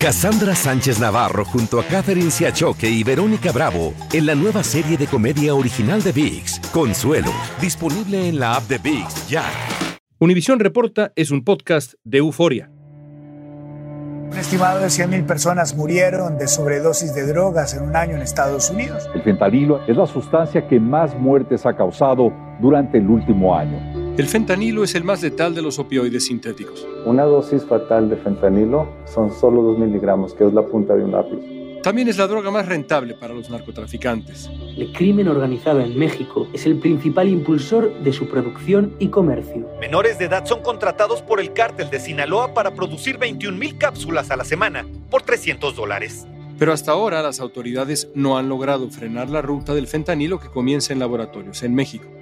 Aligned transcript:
Cassandra 0.00 0.54
Sánchez 0.54 1.00
Navarro 1.00 1.44
junto 1.44 1.80
a 1.80 1.82
Catherine 1.82 2.30
Siachoque 2.30 2.88
y 2.88 3.02
Verónica 3.02 3.50
Bravo 3.50 3.94
en 4.12 4.26
la 4.26 4.36
nueva 4.36 4.62
serie 4.62 4.96
de 4.96 5.08
comedia 5.08 5.56
original 5.56 6.00
de 6.04 6.12
VIX, 6.12 6.60
Consuelo, 6.72 7.32
disponible 7.60 8.28
en 8.28 8.38
la 8.38 8.54
app 8.54 8.62
de 8.68 8.78
VIX 8.78 9.28
ya. 9.28 9.42
Univisión 10.20 10.60
Reporta 10.60 11.10
es 11.16 11.32
un 11.32 11.42
podcast 11.42 11.94
de 12.04 12.18
euforia. 12.18 12.70
Un 14.30 14.36
estimado 14.38 14.78
de 14.78 14.86
100.000 14.86 15.26
personas 15.26 15.74
murieron 15.74 16.38
de 16.38 16.46
sobredosis 16.46 17.12
de 17.12 17.26
drogas 17.26 17.74
en 17.74 17.82
un 17.82 17.96
año 17.96 18.14
en 18.14 18.22
Estados 18.22 18.70
Unidos. 18.70 19.10
El 19.16 19.22
fentanilo 19.22 19.80
es 19.88 19.96
la 19.96 20.06
sustancia 20.06 20.68
que 20.68 20.78
más 20.78 21.12
muertes 21.18 21.66
ha 21.66 21.76
causado 21.76 22.32
durante 22.60 22.98
el 22.98 23.10
último 23.10 23.52
año. 23.56 23.97
El 24.18 24.26
fentanilo 24.26 24.82
es 24.82 24.96
el 24.96 25.04
más 25.04 25.22
letal 25.22 25.54
de 25.54 25.62
los 25.62 25.78
opioides 25.78 26.26
sintéticos. 26.26 26.84
Una 27.04 27.22
dosis 27.22 27.64
fatal 27.64 28.10
de 28.10 28.16
fentanilo 28.16 28.88
son 29.04 29.32
solo 29.32 29.62
2 29.62 29.78
miligramos, 29.78 30.34
que 30.34 30.44
es 30.44 30.52
la 30.52 30.62
punta 30.62 30.96
de 30.96 31.04
un 31.04 31.12
lápiz. 31.12 31.38
También 31.84 32.08
es 32.08 32.18
la 32.18 32.26
droga 32.26 32.50
más 32.50 32.66
rentable 32.66 33.14
para 33.14 33.32
los 33.32 33.48
narcotraficantes. 33.48 34.50
El 34.76 34.92
crimen 34.92 35.28
organizado 35.28 35.78
en 35.78 35.96
México 35.96 36.48
es 36.52 36.66
el 36.66 36.80
principal 36.80 37.28
impulsor 37.28 37.96
de 38.02 38.12
su 38.12 38.28
producción 38.28 38.92
y 38.98 39.06
comercio. 39.06 39.68
Menores 39.78 40.18
de 40.18 40.24
edad 40.24 40.44
son 40.46 40.62
contratados 40.62 41.22
por 41.22 41.38
el 41.38 41.52
cártel 41.52 41.88
de 41.88 42.00
Sinaloa 42.00 42.54
para 42.54 42.74
producir 42.74 43.18
21 43.18 43.56
mil 43.56 43.78
cápsulas 43.78 44.32
a 44.32 44.36
la 44.36 44.44
semana 44.44 44.84
por 45.12 45.22
300 45.22 45.76
dólares. 45.76 46.26
Pero 46.58 46.72
hasta 46.72 46.90
ahora 46.90 47.22
las 47.22 47.38
autoridades 47.38 48.08
no 48.16 48.36
han 48.36 48.48
logrado 48.48 48.90
frenar 48.90 49.30
la 49.30 49.42
ruta 49.42 49.74
del 49.74 49.86
fentanilo 49.86 50.40
que 50.40 50.48
comienza 50.48 50.92
en 50.92 50.98
laboratorios 50.98 51.62
en 51.62 51.72
México. 51.76 52.17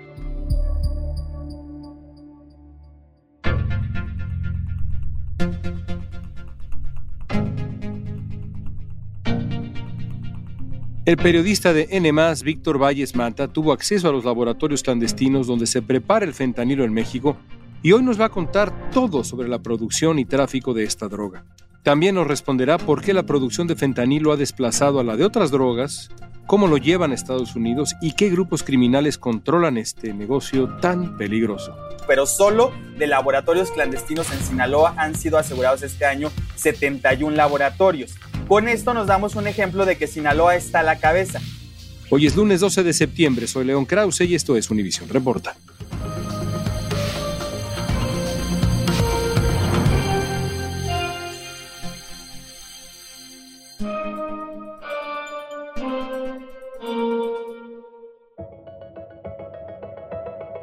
El 11.07 11.19
periodista 11.19 11.73
de 11.73 11.87
N+, 11.93 12.11
Víctor 12.43 12.83
Valles 12.83 13.15
Mata, 13.15 13.47
tuvo 13.47 13.71
acceso 13.73 14.09
a 14.09 14.13
los 14.13 14.25
laboratorios 14.25 14.83
clandestinos 14.83 15.47
donde 15.47 15.69
se 15.69 15.81
prepara 15.81 16.25
el 16.25 16.35
fentanilo 16.35 16.83
en 16.83 16.93
México 16.93 17.37
y 17.81 17.93
hoy 17.93 18.03
nos 18.03 18.21
va 18.21 18.25
a 18.25 18.31
contar 18.31 18.91
todo 18.91 19.23
sobre 19.23 19.47
la 19.47 19.61
producción 19.61 20.19
y 20.19 20.25
tráfico 20.25 20.75
de 20.75 20.83
esta 20.83 21.07
droga. 21.07 21.45
También 21.85 22.17
nos 22.17 22.27
responderá 22.27 22.77
por 22.77 23.03
qué 23.03 23.15
la 23.15 23.23
producción 23.23 23.69
de 23.69 23.77
fentanilo 23.77 24.33
ha 24.33 24.37
desplazado 24.37 24.99
a 24.99 25.05
la 25.05 25.17
de 25.17 25.25
otras 25.25 25.53
drogas, 25.53 26.11
cómo 26.49 26.67
lo 26.67 26.77
llevan 26.77 27.13
a 27.13 27.15
Estados 27.15 27.55
Unidos 27.55 27.95
y 28.03 28.15
qué 28.15 28.29
grupos 28.29 28.65
criminales 28.65 29.17
controlan 29.17 29.77
este 29.77 30.13
negocio 30.13 30.77
tan 30.81 31.17
peligroso. 31.17 31.77
Pero 32.09 32.27
solo 32.27 32.73
de 32.99 33.07
laboratorios 33.07 33.71
clandestinos 33.71 34.33
en 34.33 34.41
Sinaloa 34.41 34.95
han 34.97 35.15
sido 35.15 35.39
asegurados 35.39 35.85
este 35.85 36.05
año 36.05 36.33
71 36.57 37.37
laboratorios. 37.37 38.17
Con 38.49 38.69
esto 38.69 38.95
nos 38.95 39.09
damos 39.09 39.35
un 39.35 39.49
ejemplo 39.49 39.85
de 39.85 39.97
que 39.97 40.07
Sinaloa 40.07 40.55
está 40.55 40.81
a 40.81 40.83
la 40.85 41.01
cabeza. 41.01 41.41
Hoy 42.11 42.27
es 42.27 42.37
lunes 42.37 42.61
12 42.61 42.85
de 42.85 42.93
septiembre, 42.93 43.49
soy 43.49 43.65
León 43.65 43.85
Krause 43.85 44.21
y 44.21 44.37
esto 44.37 44.57
es 44.57 44.71
Univisión 44.71 45.09
Reporta. 45.09 45.57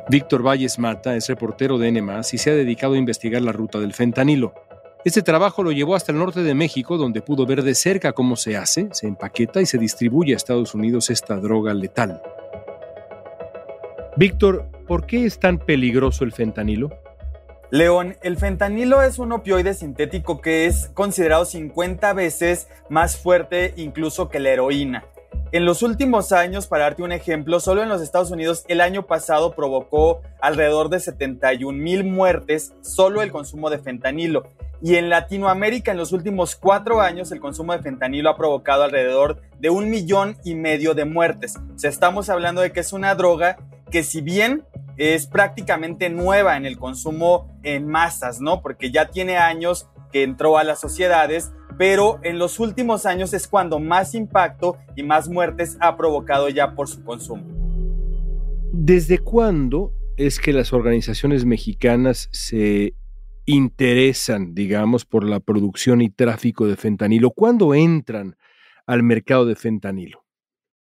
Víctor 0.09 0.45
Valles 0.45 0.79
Mata 0.79 1.15
es 1.15 1.27
reportero 1.27 1.77
de 1.79 1.87
N+, 1.87 2.01
y 2.31 2.37
se 2.37 2.51
ha 2.51 2.53
dedicado 2.53 2.93
a 2.93 2.97
investigar 2.97 3.41
la 3.41 3.51
ruta 3.51 3.79
del 3.79 3.93
fentanilo. 3.93 4.53
Este 5.05 5.21
trabajo 5.21 5.63
lo 5.63 5.73
llevó 5.73 5.95
hasta 5.95 6.13
el 6.13 6.17
norte 6.17 6.43
de 6.43 6.53
México, 6.53 6.97
donde 6.97 7.21
pudo 7.21 7.45
ver 7.45 7.61
de 7.61 7.75
cerca 7.75 8.13
cómo 8.13 8.37
se 8.37 8.55
hace, 8.55 8.87
se 8.93 9.07
empaqueta 9.07 9.59
y 9.59 9.65
se 9.65 9.77
distribuye 9.77 10.31
a 10.31 10.37
Estados 10.37 10.73
Unidos 10.73 11.09
esta 11.09 11.35
droga 11.35 11.73
letal. 11.73 12.21
Víctor, 14.15 14.65
¿por 14.87 15.05
qué 15.05 15.25
es 15.25 15.39
tan 15.39 15.57
peligroso 15.57 16.23
el 16.23 16.31
fentanilo? 16.31 16.89
León, 17.69 18.15
el 18.21 18.37
fentanilo 18.37 19.01
es 19.01 19.19
un 19.19 19.33
opioide 19.33 19.73
sintético 19.73 20.39
que 20.39 20.67
es 20.67 20.89
considerado 20.93 21.43
50 21.43 22.13
veces 22.13 22.69
más 22.87 23.17
fuerte 23.17 23.73
incluso 23.75 24.29
que 24.29 24.39
la 24.39 24.51
heroína. 24.51 25.03
En 25.51 25.65
los 25.65 25.83
últimos 25.83 26.31
años, 26.31 26.67
para 26.67 26.85
darte 26.85 27.03
un 27.03 27.11
ejemplo, 27.11 27.59
solo 27.59 27.83
en 27.83 27.89
los 27.89 28.01
Estados 28.01 28.31
Unidos 28.31 28.65
el 28.67 28.81
año 28.81 29.05
pasado 29.05 29.53
provocó 29.53 30.21
alrededor 30.41 30.89
de 30.89 30.99
71 30.99 31.77
mil 31.77 32.03
muertes 32.03 32.73
solo 32.81 33.21
el 33.21 33.31
consumo 33.31 33.69
de 33.69 33.77
fentanilo. 33.77 34.47
Y 34.81 34.95
en 34.95 35.09
Latinoamérica 35.09 35.91
en 35.91 35.97
los 35.97 36.11
últimos 36.11 36.55
cuatro 36.55 37.01
años 37.01 37.31
el 37.31 37.39
consumo 37.39 37.73
de 37.73 37.83
fentanilo 37.83 38.29
ha 38.29 38.35
provocado 38.35 38.83
alrededor 38.83 39.41
de 39.59 39.69
un 39.69 39.89
millón 39.89 40.37
y 40.43 40.55
medio 40.55 40.93
de 40.93 41.05
muertes. 41.05 41.55
O 41.55 41.79
sea, 41.79 41.89
estamos 41.89 42.29
hablando 42.29 42.61
de 42.61 42.71
que 42.71 42.81
es 42.81 42.91
una 42.91 43.15
droga 43.15 43.57
que 43.91 44.03
si 44.03 44.21
bien 44.21 44.65
es 44.97 45.27
prácticamente 45.27 46.09
nueva 46.09 46.57
en 46.57 46.65
el 46.65 46.77
consumo 46.77 47.59
en 47.63 47.87
masas, 47.87 48.41
¿no? 48.41 48.61
Porque 48.61 48.91
ya 48.91 49.09
tiene 49.09 49.37
años 49.37 49.87
que 50.11 50.23
entró 50.23 50.57
a 50.57 50.63
las 50.63 50.79
sociedades, 50.79 51.51
pero 51.77 52.19
en 52.23 52.39
los 52.39 52.59
últimos 52.59 53.05
años 53.05 53.33
es 53.33 53.47
cuando 53.47 53.79
más 53.79 54.15
impacto 54.15 54.77
y 54.95 55.03
más 55.03 55.29
muertes 55.29 55.77
ha 55.79 55.97
provocado 55.97 56.49
ya 56.49 56.75
por 56.75 56.87
su 56.87 57.03
consumo. 57.03 57.43
¿Desde 58.71 59.19
cuándo 59.19 59.93
es 60.17 60.39
que 60.39 60.53
las 60.53 60.73
organizaciones 60.73 61.45
mexicanas 61.45 62.29
se 62.31 62.95
interesan, 63.45 64.53
digamos, 64.53 65.05
por 65.05 65.23
la 65.23 65.39
producción 65.39 66.01
y 66.01 66.09
tráfico 66.09 66.67
de 66.67 66.75
fentanilo? 66.75 67.31
¿Cuándo 67.31 67.73
entran 67.73 68.35
al 68.85 69.03
mercado 69.03 69.45
de 69.45 69.55
fentanilo? 69.55 70.23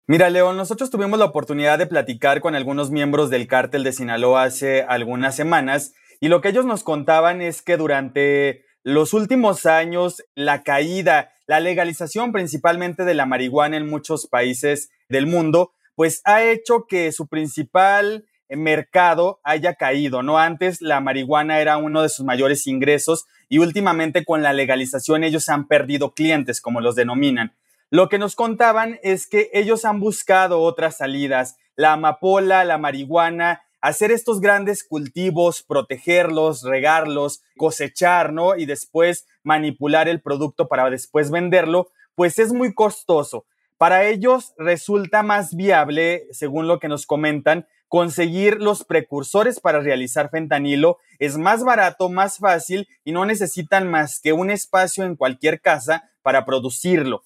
Mira, 0.06 0.30
León, 0.30 0.56
nosotros 0.56 0.90
tuvimos 0.90 1.18
la 1.18 1.26
oportunidad 1.26 1.78
de 1.78 1.86
platicar 1.86 2.40
con 2.40 2.54
algunos 2.54 2.90
miembros 2.90 3.30
del 3.30 3.46
cártel 3.46 3.84
de 3.84 3.92
Sinaloa 3.92 4.44
hace 4.44 4.82
algunas 4.82 5.36
semanas 5.36 5.94
y 6.20 6.28
lo 6.28 6.40
que 6.40 6.48
ellos 6.48 6.66
nos 6.66 6.84
contaban 6.84 7.40
es 7.40 7.62
que 7.62 7.76
durante 7.76 8.64
los 8.82 9.14
últimos 9.14 9.66
años 9.66 10.24
la 10.34 10.62
caída, 10.62 11.32
la 11.46 11.60
legalización 11.60 12.32
principalmente 12.32 13.04
de 13.04 13.14
la 13.14 13.26
marihuana 13.26 13.76
en 13.76 13.88
muchos 13.88 14.26
países 14.26 14.90
del 15.08 15.26
mundo, 15.26 15.72
pues 15.94 16.20
ha 16.24 16.42
hecho 16.42 16.86
que 16.88 17.12
su 17.12 17.28
principal 17.28 18.24
mercado 18.48 19.40
haya 19.44 19.74
caído, 19.74 20.22
¿no? 20.22 20.38
Antes 20.38 20.80
la 20.80 21.00
marihuana 21.00 21.60
era 21.60 21.76
uno 21.76 22.02
de 22.02 22.08
sus 22.08 22.24
mayores 22.24 22.66
ingresos 22.66 23.26
y 23.48 23.58
últimamente 23.58 24.24
con 24.24 24.42
la 24.42 24.52
legalización 24.52 25.24
ellos 25.24 25.48
han 25.48 25.68
perdido 25.68 26.12
clientes, 26.12 26.60
como 26.60 26.80
los 26.80 26.94
denominan. 26.94 27.54
Lo 27.90 28.08
que 28.08 28.18
nos 28.18 28.34
contaban 28.34 28.98
es 29.02 29.26
que 29.26 29.50
ellos 29.52 29.84
han 29.84 30.00
buscado 30.00 30.60
otras 30.60 30.96
salidas, 30.98 31.56
la 31.76 31.92
amapola, 31.92 32.64
la 32.64 32.78
marihuana, 32.78 33.62
hacer 33.82 34.12
estos 34.12 34.40
grandes 34.40 34.84
cultivos, 34.84 35.62
protegerlos, 35.62 36.62
regarlos, 36.62 37.42
cosechar, 37.58 38.32
¿no? 38.32 38.56
Y 38.56 38.64
después 38.64 39.26
manipular 39.42 40.08
el 40.08 40.22
producto 40.22 40.68
para 40.68 40.88
después 40.88 41.30
venderlo, 41.30 41.90
pues 42.14 42.38
es 42.38 42.52
muy 42.52 42.72
costoso. 42.72 43.44
Para 43.76 44.04
ellos 44.04 44.54
resulta 44.56 45.24
más 45.24 45.56
viable, 45.56 46.28
según 46.30 46.68
lo 46.68 46.78
que 46.78 46.88
nos 46.88 47.04
comentan, 47.04 47.66
conseguir 47.88 48.62
los 48.62 48.84
precursores 48.84 49.60
para 49.60 49.80
realizar 49.80 50.30
fentanilo 50.30 50.98
es 51.18 51.36
más 51.36 51.64
barato, 51.64 52.08
más 52.08 52.38
fácil 52.38 52.88
y 53.04 53.12
no 53.12 53.26
necesitan 53.26 53.90
más 53.90 54.20
que 54.20 54.32
un 54.32 54.50
espacio 54.50 55.04
en 55.04 55.16
cualquier 55.16 55.60
casa 55.60 56.10
para 56.22 56.46
producirlo. 56.46 57.24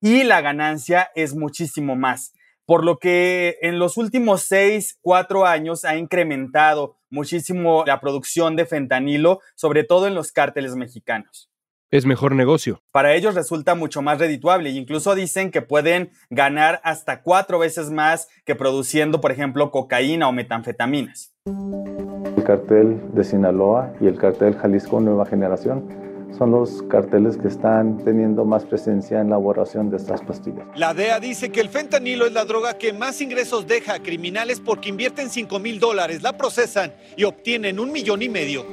Y 0.00 0.24
la 0.24 0.40
ganancia 0.40 1.10
es 1.14 1.34
muchísimo 1.36 1.94
más. 1.94 2.34
Por 2.72 2.86
lo 2.86 2.98
que 2.98 3.58
en 3.60 3.78
los 3.78 3.98
últimos 3.98 4.44
seis, 4.44 4.98
cuatro 5.02 5.44
años 5.44 5.84
ha 5.84 5.98
incrementado 5.98 6.96
muchísimo 7.10 7.84
la 7.86 8.00
producción 8.00 8.56
de 8.56 8.64
fentanilo, 8.64 9.40
sobre 9.56 9.84
todo 9.84 10.06
en 10.06 10.14
los 10.14 10.32
cárteles 10.32 10.74
mexicanos 10.74 11.50
es 11.90 12.06
mejor 12.06 12.34
negocio. 12.34 12.80
Para 12.90 13.12
ellos 13.12 13.34
resulta 13.34 13.74
mucho 13.74 14.00
más 14.00 14.18
redituable 14.18 14.70
e 14.70 14.72
incluso 14.72 15.14
dicen 15.14 15.50
que 15.50 15.60
pueden 15.60 16.12
ganar 16.30 16.80
hasta 16.84 17.20
cuatro 17.20 17.58
veces 17.58 17.90
más 17.90 18.28
que 18.46 18.54
produciendo, 18.54 19.20
por 19.20 19.30
ejemplo, 19.30 19.70
cocaína 19.70 20.26
o 20.26 20.32
metanfetaminas. 20.32 21.34
El 21.44 22.44
cartel 22.44 22.98
de 23.12 23.24
Sinaloa 23.24 23.92
y 24.00 24.06
el 24.06 24.16
cartel 24.16 24.56
Jalisco 24.56 25.00
Nueva 25.00 25.26
Generación 25.26 26.01
son 26.36 26.50
los 26.50 26.82
carteles 26.84 27.36
que 27.36 27.48
están 27.48 27.98
teniendo 28.04 28.44
más 28.44 28.64
presencia 28.64 29.20
en 29.20 29.30
la 29.30 29.36
elaboración 29.36 29.90
de 29.90 29.96
estas 29.96 30.22
pastillas. 30.22 30.66
La 30.76 30.94
DEA 30.94 31.20
dice 31.20 31.50
que 31.50 31.60
el 31.60 31.68
fentanilo 31.68 32.26
es 32.26 32.32
la 32.32 32.44
droga 32.44 32.78
que 32.78 32.92
más 32.92 33.20
ingresos 33.20 33.66
deja 33.66 33.94
a 33.94 34.02
criminales 34.02 34.60
porque 34.60 34.88
invierten 34.88 35.30
5 35.30 35.58
mil 35.58 35.78
dólares, 35.78 36.22
la 36.22 36.36
procesan 36.36 36.92
y 37.16 37.24
obtienen 37.24 37.78
un 37.78 37.92
millón 37.92 38.22
y 38.22 38.28
medio. 38.28 38.64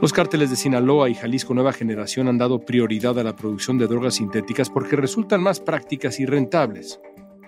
Los 0.00 0.12
cárteles 0.12 0.50
de 0.50 0.56
Sinaloa 0.56 1.08
y 1.08 1.14
Jalisco 1.14 1.54
Nueva 1.54 1.72
Generación 1.72 2.28
han 2.28 2.38
dado 2.38 2.60
prioridad 2.60 3.18
a 3.18 3.24
la 3.24 3.34
producción 3.34 3.78
de 3.78 3.88
drogas 3.88 4.14
sintéticas 4.14 4.70
porque 4.70 4.94
resultan 4.94 5.42
más 5.42 5.58
prácticas 5.58 6.20
y 6.20 6.26
rentables. 6.26 7.00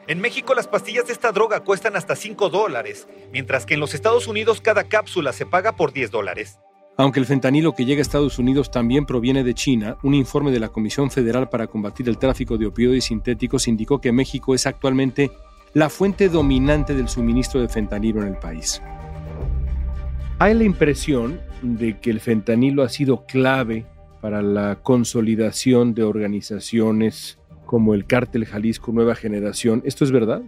En 0.08 0.20
México 0.20 0.54
las 0.54 0.66
pastillas 0.66 1.06
de 1.06 1.12
esta 1.12 1.30
droga 1.30 1.60
cuestan 1.60 1.94
hasta 1.94 2.16
5 2.16 2.50
dólares, 2.50 3.06
mientras 3.32 3.66
que 3.66 3.74
en 3.74 3.80
los 3.80 3.94
Estados 3.94 4.26
Unidos 4.26 4.60
cada 4.60 4.84
cápsula 4.84 5.32
se 5.32 5.46
paga 5.46 5.76
por 5.76 5.92
10 5.92 6.10
dólares. 6.10 6.58
Aunque 7.00 7.18
el 7.18 7.24
fentanilo 7.24 7.74
que 7.74 7.86
llega 7.86 8.00
a 8.00 8.02
Estados 8.02 8.38
Unidos 8.38 8.70
también 8.70 9.06
proviene 9.06 9.42
de 9.42 9.54
China, 9.54 9.96
un 10.02 10.12
informe 10.12 10.50
de 10.50 10.60
la 10.60 10.68
Comisión 10.68 11.10
Federal 11.10 11.48
para 11.48 11.66
combatir 11.66 12.06
el 12.10 12.18
tráfico 12.18 12.58
de 12.58 12.66
opioides 12.66 13.06
sintéticos 13.06 13.68
indicó 13.68 14.02
que 14.02 14.12
México 14.12 14.54
es 14.54 14.66
actualmente 14.66 15.30
la 15.72 15.88
fuente 15.88 16.28
dominante 16.28 16.94
del 16.94 17.08
suministro 17.08 17.62
de 17.62 17.70
fentanilo 17.70 18.20
en 18.20 18.28
el 18.28 18.36
país. 18.36 18.82
Hay 20.38 20.52
la 20.52 20.64
impresión 20.64 21.40
de 21.62 21.98
que 22.00 22.10
el 22.10 22.20
fentanilo 22.20 22.82
ha 22.82 22.90
sido 22.90 23.24
clave 23.24 23.86
para 24.20 24.42
la 24.42 24.80
consolidación 24.82 25.94
de 25.94 26.02
organizaciones 26.02 27.38
como 27.64 27.94
el 27.94 28.04
Cártel 28.04 28.44
Jalisco 28.44 28.92
Nueva 28.92 29.14
Generación. 29.14 29.80
¿Esto 29.86 30.04
es 30.04 30.12
verdad? 30.12 30.42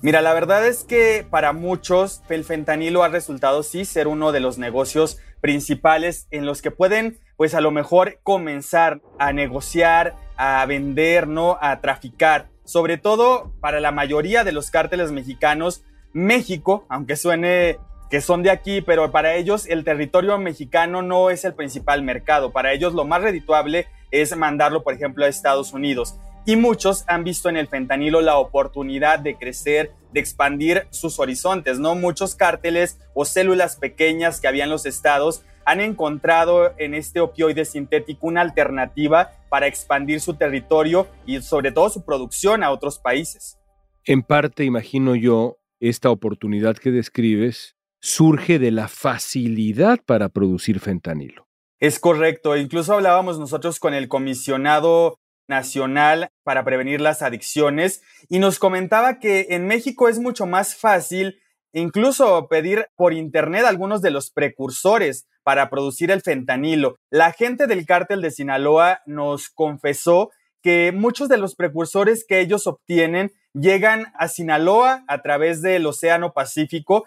Mira, 0.00 0.22
la 0.22 0.32
verdad 0.32 0.64
es 0.64 0.84
que 0.84 1.26
para 1.28 1.52
muchos 1.52 2.22
el 2.28 2.44
fentanilo 2.44 3.02
ha 3.02 3.08
resultado 3.08 3.64
sí 3.64 3.84
ser 3.84 4.06
uno 4.06 4.30
de 4.30 4.38
los 4.38 4.56
negocios 4.56 5.18
principales 5.40 6.26
en 6.30 6.46
los 6.46 6.62
que 6.62 6.70
pueden, 6.70 7.18
pues 7.36 7.54
a 7.54 7.60
lo 7.60 7.70
mejor 7.70 8.20
comenzar 8.22 9.00
a 9.18 9.32
negociar, 9.32 10.16
a 10.36 10.64
vender, 10.66 11.28
¿no? 11.28 11.58
A 11.60 11.80
traficar. 11.80 12.48
Sobre 12.64 12.98
todo 12.98 13.52
para 13.60 13.80
la 13.80 13.92
mayoría 13.92 14.44
de 14.44 14.52
los 14.52 14.70
cárteles 14.70 15.12
mexicanos, 15.12 15.84
México, 16.12 16.84
aunque 16.88 17.16
suene 17.16 17.78
que 18.10 18.20
son 18.20 18.42
de 18.42 18.50
aquí, 18.50 18.80
pero 18.80 19.10
para 19.10 19.34
ellos 19.34 19.66
el 19.66 19.84
territorio 19.84 20.38
mexicano 20.38 21.02
no 21.02 21.30
es 21.30 21.44
el 21.44 21.54
principal 21.54 22.02
mercado. 22.02 22.52
Para 22.52 22.72
ellos 22.72 22.94
lo 22.94 23.04
más 23.04 23.22
redituable 23.22 23.86
es 24.10 24.34
mandarlo, 24.36 24.82
por 24.82 24.94
ejemplo, 24.94 25.24
a 25.24 25.28
Estados 25.28 25.72
Unidos 25.72 26.18
y 26.48 26.56
muchos 26.56 27.04
han 27.08 27.24
visto 27.24 27.50
en 27.50 27.58
el 27.58 27.68
fentanilo 27.68 28.22
la 28.22 28.38
oportunidad 28.38 29.18
de 29.18 29.36
crecer, 29.36 29.92
de 30.12 30.20
expandir 30.20 30.86
sus 30.90 31.18
horizontes, 31.18 31.78
¿no? 31.78 31.94
Muchos 31.94 32.34
cárteles 32.34 32.98
o 33.14 33.24
células 33.24 33.76
pequeñas 33.76 34.40
que 34.40 34.48
había 34.48 34.64
en 34.64 34.70
los 34.70 34.86
estados 34.86 35.42
han 35.64 35.80
encontrado 35.80 36.72
en 36.78 36.94
este 36.94 37.20
opioide 37.20 37.64
sintético 37.64 38.26
una 38.26 38.40
alternativa 38.40 39.32
para 39.50 39.66
expandir 39.66 40.20
su 40.20 40.34
territorio 40.34 41.06
y 41.26 41.42
sobre 41.42 41.72
todo 41.72 41.90
su 41.90 42.04
producción 42.04 42.62
a 42.62 42.70
otros 42.70 42.98
países. 42.98 43.58
En 44.04 44.22
parte, 44.22 44.64
imagino 44.64 45.14
yo, 45.14 45.58
esta 45.80 46.10
oportunidad 46.10 46.76
que 46.76 46.90
describes 46.90 47.76
surge 48.00 48.58
de 48.58 48.70
la 48.70 48.88
facilidad 48.88 49.98
para 50.06 50.28
producir 50.28 50.80
fentanilo. 50.80 51.46
Es 51.80 52.00
correcto, 52.00 52.56
incluso 52.56 52.94
hablábamos 52.94 53.38
nosotros 53.38 53.78
con 53.78 53.94
el 53.94 54.08
comisionado 54.08 55.18
nacional 55.48 56.30
para 56.44 56.64
prevenir 56.64 57.00
las 57.00 57.22
adicciones 57.22 58.02
y 58.28 58.38
nos 58.38 58.58
comentaba 58.58 59.18
que 59.18 59.48
en 59.50 59.66
México 59.66 60.08
es 60.08 60.18
mucho 60.18 60.46
más 60.46 60.76
fácil 60.76 61.40
incluso 61.72 62.48
pedir 62.48 62.86
por 62.96 63.12
internet 63.12 63.64
algunos 63.66 64.00
de 64.02 64.10
los 64.10 64.30
precursores 64.30 65.26
para 65.42 65.70
producir 65.70 66.10
el 66.10 66.22
fentanilo. 66.22 66.96
La 67.10 67.32
gente 67.32 67.66
del 67.66 67.86
cártel 67.86 68.20
de 68.22 68.30
Sinaloa 68.30 69.00
nos 69.06 69.48
confesó 69.48 70.30
que 70.62 70.92
muchos 70.92 71.28
de 71.28 71.38
los 71.38 71.54
precursores 71.54 72.24
que 72.26 72.40
ellos 72.40 72.66
obtienen 72.66 73.32
llegan 73.54 74.12
a 74.18 74.28
Sinaloa 74.28 75.04
a 75.08 75.22
través 75.22 75.62
del 75.62 75.86
Océano 75.86 76.32
Pacífico, 76.32 77.04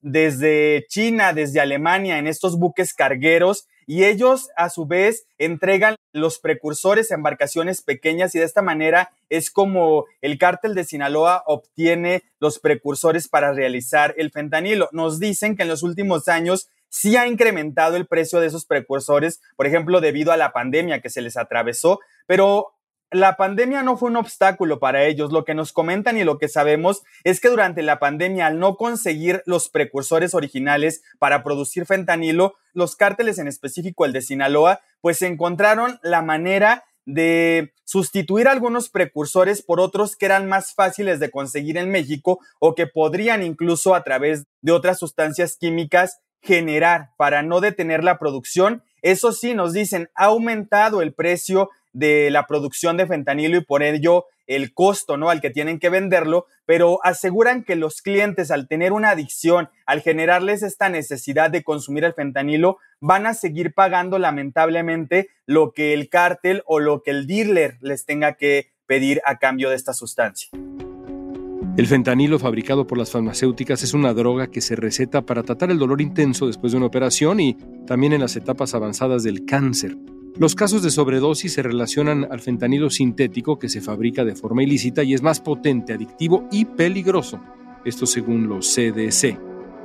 desde 0.00 0.86
China, 0.88 1.32
desde 1.32 1.60
Alemania, 1.60 2.18
en 2.18 2.26
estos 2.26 2.58
buques 2.58 2.94
cargueros 2.94 3.66
y 3.90 4.04
ellos 4.04 4.50
a 4.54 4.70
su 4.70 4.86
vez 4.86 5.26
entregan 5.36 5.96
los 6.12 6.38
precursores 6.38 7.10
a 7.10 7.16
embarcaciones 7.16 7.82
pequeñas 7.82 8.32
y 8.36 8.38
de 8.38 8.44
esta 8.44 8.62
manera 8.62 9.10
es 9.28 9.50
como 9.50 10.04
el 10.20 10.38
cártel 10.38 10.76
de 10.76 10.84
Sinaloa 10.84 11.42
obtiene 11.44 12.22
los 12.38 12.60
precursores 12.60 13.26
para 13.26 13.52
realizar 13.52 14.14
el 14.16 14.30
fentanilo. 14.30 14.88
Nos 14.92 15.18
dicen 15.18 15.56
que 15.56 15.64
en 15.64 15.68
los 15.70 15.82
últimos 15.82 16.28
años 16.28 16.68
sí 16.88 17.16
ha 17.16 17.26
incrementado 17.26 17.96
el 17.96 18.06
precio 18.06 18.38
de 18.38 18.46
esos 18.46 18.64
precursores, 18.64 19.40
por 19.56 19.66
ejemplo, 19.66 20.00
debido 20.00 20.30
a 20.30 20.36
la 20.36 20.52
pandemia 20.52 21.00
que 21.00 21.10
se 21.10 21.20
les 21.20 21.36
atravesó, 21.36 21.98
pero 22.26 22.68
la 23.10 23.36
pandemia 23.36 23.82
no 23.82 23.96
fue 23.96 24.10
un 24.10 24.16
obstáculo 24.16 24.78
para 24.78 25.04
ellos. 25.04 25.32
Lo 25.32 25.44
que 25.44 25.54
nos 25.54 25.72
comentan 25.72 26.16
y 26.16 26.24
lo 26.24 26.38
que 26.38 26.48
sabemos 26.48 27.02
es 27.24 27.40
que 27.40 27.48
durante 27.48 27.82
la 27.82 27.98
pandemia, 27.98 28.46
al 28.46 28.58
no 28.58 28.76
conseguir 28.76 29.42
los 29.46 29.68
precursores 29.68 30.34
originales 30.34 31.02
para 31.18 31.42
producir 31.42 31.86
fentanilo, 31.86 32.54
los 32.72 32.96
cárteles, 32.96 33.38
en 33.38 33.48
específico 33.48 34.04
el 34.04 34.12
de 34.12 34.22
Sinaloa, 34.22 34.80
pues 35.00 35.22
encontraron 35.22 35.98
la 36.02 36.22
manera 36.22 36.84
de 37.06 37.72
sustituir 37.84 38.46
algunos 38.46 38.88
precursores 38.88 39.62
por 39.62 39.80
otros 39.80 40.14
que 40.14 40.26
eran 40.26 40.48
más 40.48 40.74
fáciles 40.74 41.18
de 41.18 41.30
conseguir 41.30 41.76
en 41.76 41.90
México 41.90 42.38
o 42.60 42.74
que 42.74 42.86
podrían 42.86 43.42
incluso 43.42 43.94
a 43.94 44.04
través 44.04 44.44
de 44.60 44.72
otras 44.72 44.98
sustancias 44.98 45.56
químicas 45.56 46.20
generar 46.42 47.10
para 47.16 47.42
no 47.42 47.60
detener 47.60 48.04
la 48.04 48.18
producción. 48.18 48.82
Eso 49.02 49.32
sí, 49.32 49.54
nos 49.54 49.72
dicen, 49.72 50.10
ha 50.14 50.26
aumentado 50.26 51.02
el 51.02 51.14
precio 51.14 51.70
de 51.92 52.30
la 52.30 52.46
producción 52.46 52.96
de 52.96 53.06
fentanilo 53.06 53.56
y 53.56 53.64
por 53.64 53.82
ello 53.82 54.26
el 54.46 54.74
costo, 54.74 55.16
¿no? 55.16 55.30
Al 55.30 55.40
que 55.40 55.50
tienen 55.50 55.78
que 55.78 55.90
venderlo, 55.90 56.46
pero 56.66 56.98
aseguran 57.04 57.62
que 57.62 57.76
los 57.76 58.02
clientes 58.02 58.50
al 58.50 58.66
tener 58.66 58.92
una 58.92 59.10
adicción, 59.10 59.68
al 59.86 60.00
generarles 60.00 60.62
esta 60.62 60.88
necesidad 60.88 61.50
de 61.50 61.62
consumir 61.62 62.04
el 62.04 62.14
fentanilo, 62.14 62.78
van 63.00 63.26
a 63.26 63.34
seguir 63.34 63.74
pagando 63.74 64.18
lamentablemente 64.18 65.28
lo 65.46 65.72
que 65.72 65.94
el 65.94 66.08
cártel 66.08 66.62
o 66.66 66.80
lo 66.80 67.02
que 67.02 67.12
el 67.12 67.26
dealer 67.28 67.78
les 67.80 68.04
tenga 68.06 68.34
que 68.34 68.72
pedir 68.86 69.20
a 69.24 69.38
cambio 69.38 69.70
de 69.70 69.76
esta 69.76 69.92
sustancia. 69.94 70.50
El 71.76 71.86
fentanilo 71.86 72.40
fabricado 72.40 72.86
por 72.86 72.98
las 72.98 73.12
farmacéuticas 73.12 73.84
es 73.84 73.94
una 73.94 74.12
droga 74.12 74.48
que 74.48 74.60
se 74.60 74.74
receta 74.74 75.22
para 75.22 75.44
tratar 75.44 75.70
el 75.70 75.78
dolor 75.78 76.00
intenso 76.00 76.48
después 76.48 76.72
de 76.72 76.78
una 76.78 76.86
operación 76.86 77.38
y 77.38 77.56
también 77.86 78.12
en 78.12 78.20
las 78.20 78.34
etapas 78.34 78.74
avanzadas 78.74 79.22
del 79.22 79.46
cáncer. 79.46 79.96
Los 80.38 80.54
casos 80.54 80.82
de 80.82 80.90
sobredosis 80.90 81.52
se 81.52 81.62
relacionan 81.62 82.26
al 82.30 82.40
fentanilo 82.40 82.88
sintético 82.88 83.58
que 83.58 83.68
se 83.68 83.80
fabrica 83.80 84.24
de 84.24 84.34
forma 84.34 84.62
ilícita 84.62 85.02
y 85.02 85.12
es 85.12 85.22
más 85.22 85.40
potente, 85.40 85.92
adictivo 85.92 86.48
y 86.50 86.64
peligroso. 86.64 87.40
Esto 87.84 88.06
según 88.06 88.48
los 88.48 88.74
CDC. 88.74 89.38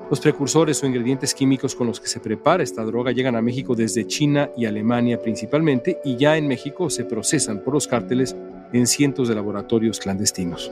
Los 0.09 0.19
precursores 0.19 0.81
o 0.81 0.85
ingredientes 0.85 1.33
químicos 1.33 1.75
con 1.75 1.87
los 1.87 1.99
que 1.99 2.07
se 2.07 2.19
prepara 2.19 2.63
esta 2.63 2.83
droga 2.83 3.11
llegan 3.11 3.35
a 3.35 3.41
México 3.41 3.75
desde 3.75 4.05
China 4.05 4.51
y 4.55 4.65
Alemania 4.65 5.19
principalmente 5.19 5.99
y 6.05 6.15
ya 6.15 6.37
en 6.37 6.47
México 6.47 6.89
se 6.89 7.05
procesan 7.05 7.63
por 7.63 7.73
los 7.73 7.87
cárteles 7.87 8.35
en 8.71 8.85
cientos 8.85 9.27
de 9.27 9.35
laboratorios 9.35 9.99
clandestinos. 9.99 10.71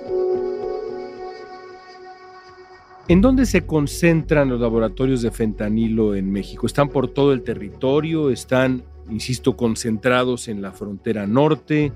¿En 3.07 3.19
dónde 3.19 3.45
se 3.45 3.65
concentran 3.65 4.49
los 4.49 4.61
laboratorios 4.61 5.21
de 5.21 5.31
fentanilo 5.31 6.15
en 6.15 6.31
México? 6.31 6.67
¿Están 6.67 6.89
por 6.89 7.09
todo 7.09 7.33
el 7.33 7.41
territorio? 7.41 8.29
¿Están 8.29 8.83
insisto, 9.09 9.55
concentrados 9.57 10.47
en 10.47 10.61
la 10.61 10.71
frontera 10.71 11.27
norte. 11.27 11.91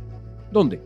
¿Dónde? 0.52 0.82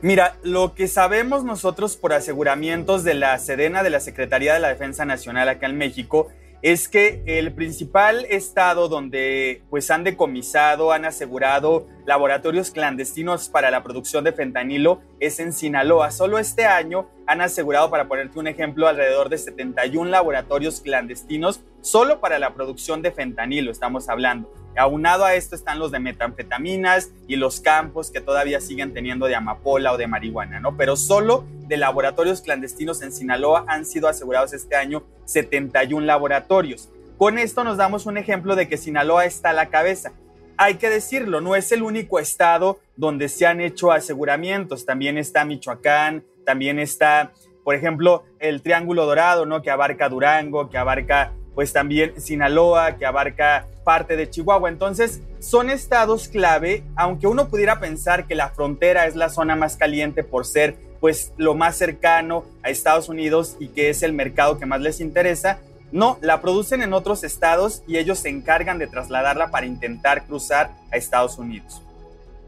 Mira, 0.00 0.38
lo 0.42 0.74
que 0.74 0.86
sabemos 0.86 1.44
nosotros 1.44 1.96
por 1.96 2.12
aseguramientos 2.12 3.02
de 3.02 3.14
la 3.14 3.36
Sedena 3.38 3.82
de 3.82 3.90
la 3.90 4.00
Secretaría 4.00 4.54
de 4.54 4.60
la 4.60 4.68
Defensa 4.68 5.04
Nacional 5.04 5.48
acá 5.48 5.66
en 5.66 5.76
México 5.76 6.28
es 6.62 6.88
que 6.88 7.22
el 7.26 7.52
principal 7.52 8.26
estado 8.28 8.88
donde 8.88 9.62
pues 9.70 9.90
han 9.90 10.02
decomisado, 10.02 10.92
han 10.92 11.04
asegurado 11.04 11.86
laboratorios 12.04 12.70
clandestinos 12.70 13.48
para 13.48 13.70
la 13.70 13.84
producción 13.84 14.24
de 14.24 14.32
fentanilo 14.32 15.00
es 15.20 15.38
en 15.38 15.52
Sinaloa. 15.52 16.10
Solo 16.10 16.38
este 16.38 16.64
año 16.64 17.08
han 17.26 17.40
asegurado, 17.40 17.90
para 17.90 18.08
ponerte 18.08 18.38
un 18.38 18.48
ejemplo, 18.48 18.88
alrededor 18.88 19.28
de 19.28 19.38
71 19.38 20.10
laboratorios 20.10 20.80
clandestinos 20.80 21.60
solo 21.80 22.20
para 22.20 22.38
la 22.38 22.54
producción 22.54 23.02
de 23.02 23.12
fentanilo, 23.12 23.70
estamos 23.70 24.08
hablando. 24.08 24.52
Aunado 24.76 25.24
a 25.24 25.34
esto 25.34 25.56
están 25.56 25.78
los 25.78 25.90
de 25.90 25.98
metanfetaminas 25.98 27.10
y 27.26 27.36
los 27.36 27.60
campos 27.60 28.10
que 28.10 28.20
todavía 28.20 28.60
siguen 28.60 28.92
teniendo 28.92 29.26
de 29.26 29.34
amapola 29.34 29.92
o 29.92 29.96
de 29.96 30.06
marihuana, 30.06 30.60
¿no? 30.60 30.76
Pero 30.76 30.96
solo 30.96 31.44
de 31.66 31.76
laboratorios 31.76 32.42
clandestinos 32.42 33.02
en 33.02 33.12
Sinaloa 33.12 33.64
han 33.66 33.84
sido 33.84 34.08
asegurados 34.08 34.52
este 34.52 34.76
año 34.76 35.02
71 35.24 36.06
laboratorios. 36.06 36.88
Con 37.16 37.38
esto 37.38 37.64
nos 37.64 37.76
damos 37.76 38.06
un 38.06 38.16
ejemplo 38.16 38.54
de 38.54 38.68
que 38.68 38.76
Sinaloa 38.76 39.24
está 39.24 39.50
a 39.50 39.52
la 39.52 39.68
cabeza. 39.68 40.12
Hay 40.56 40.76
que 40.76 40.88
decirlo, 40.90 41.40
no 41.40 41.56
es 41.56 41.72
el 41.72 41.82
único 41.82 42.18
estado 42.18 42.78
donde 42.96 43.28
se 43.28 43.46
han 43.46 43.60
hecho 43.60 43.90
aseguramientos. 43.90 44.86
También 44.86 45.18
está 45.18 45.44
Michoacán, 45.44 46.24
también 46.44 46.78
está, 46.78 47.32
por 47.64 47.74
ejemplo, 47.74 48.24
el 48.38 48.62
Triángulo 48.62 49.06
Dorado, 49.06 49.46
¿no? 49.46 49.62
Que 49.62 49.70
abarca 49.70 50.08
Durango, 50.08 50.70
que 50.70 50.78
abarca 50.78 51.32
pues 51.58 51.72
también 51.72 52.12
Sinaloa, 52.20 52.98
que 52.98 53.04
abarca 53.04 53.66
parte 53.82 54.14
de 54.14 54.30
Chihuahua. 54.30 54.68
Entonces, 54.68 55.20
son 55.40 55.70
estados 55.70 56.28
clave, 56.28 56.84
aunque 56.94 57.26
uno 57.26 57.48
pudiera 57.48 57.80
pensar 57.80 58.28
que 58.28 58.36
la 58.36 58.50
frontera 58.50 59.08
es 59.08 59.16
la 59.16 59.28
zona 59.28 59.56
más 59.56 59.76
caliente 59.76 60.22
por 60.22 60.46
ser 60.46 60.76
pues 61.00 61.32
lo 61.36 61.56
más 61.56 61.74
cercano 61.74 62.44
a 62.62 62.70
Estados 62.70 63.08
Unidos 63.08 63.56
y 63.58 63.70
que 63.70 63.90
es 63.90 64.04
el 64.04 64.12
mercado 64.12 64.60
que 64.60 64.66
más 64.66 64.80
les 64.80 65.00
interesa, 65.00 65.58
no, 65.90 66.16
la 66.22 66.40
producen 66.40 66.80
en 66.80 66.92
otros 66.92 67.24
estados 67.24 67.82
y 67.88 67.96
ellos 67.96 68.20
se 68.20 68.28
encargan 68.28 68.78
de 68.78 68.86
trasladarla 68.86 69.50
para 69.50 69.66
intentar 69.66 70.28
cruzar 70.28 70.70
a 70.92 70.96
Estados 70.96 71.38
Unidos. 71.38 71.82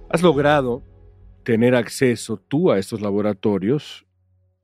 ¿Has 0.09 0.23
logrado 0.23 0.85
tener 1.43 1.75
acceso 1.75 2.37
tú 2.37 2.71
a 2.71 2.79
estos 2.79 3.01
laboratorios? 3.01 4.07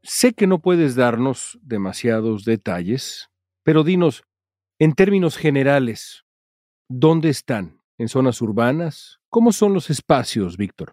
Sé 0.05 0.35
que 0.35 0.47
no 0.47 0.61
puedes 0.61 0.95
darnos 0.95 1.59
demasiados 1.63 2.45
detalles, 2.45 3.29
pero 3.65 3.83
dinos, 3.83 4.23
en 4.79 4.95
términos 4.95 5.37
generales, 5.37 6.25
¿dónde 6.89 7.31
están? 7.31 7.81
¿En 7.99 8.09
zonas 8.09 8.43
urbanas? 8.43 9.21
¿Cómo 9.31 9.53
son 9.53 9.73
los 9.73 9.89
espacios, 9.89 10.57
Víctor? 10.57 10.93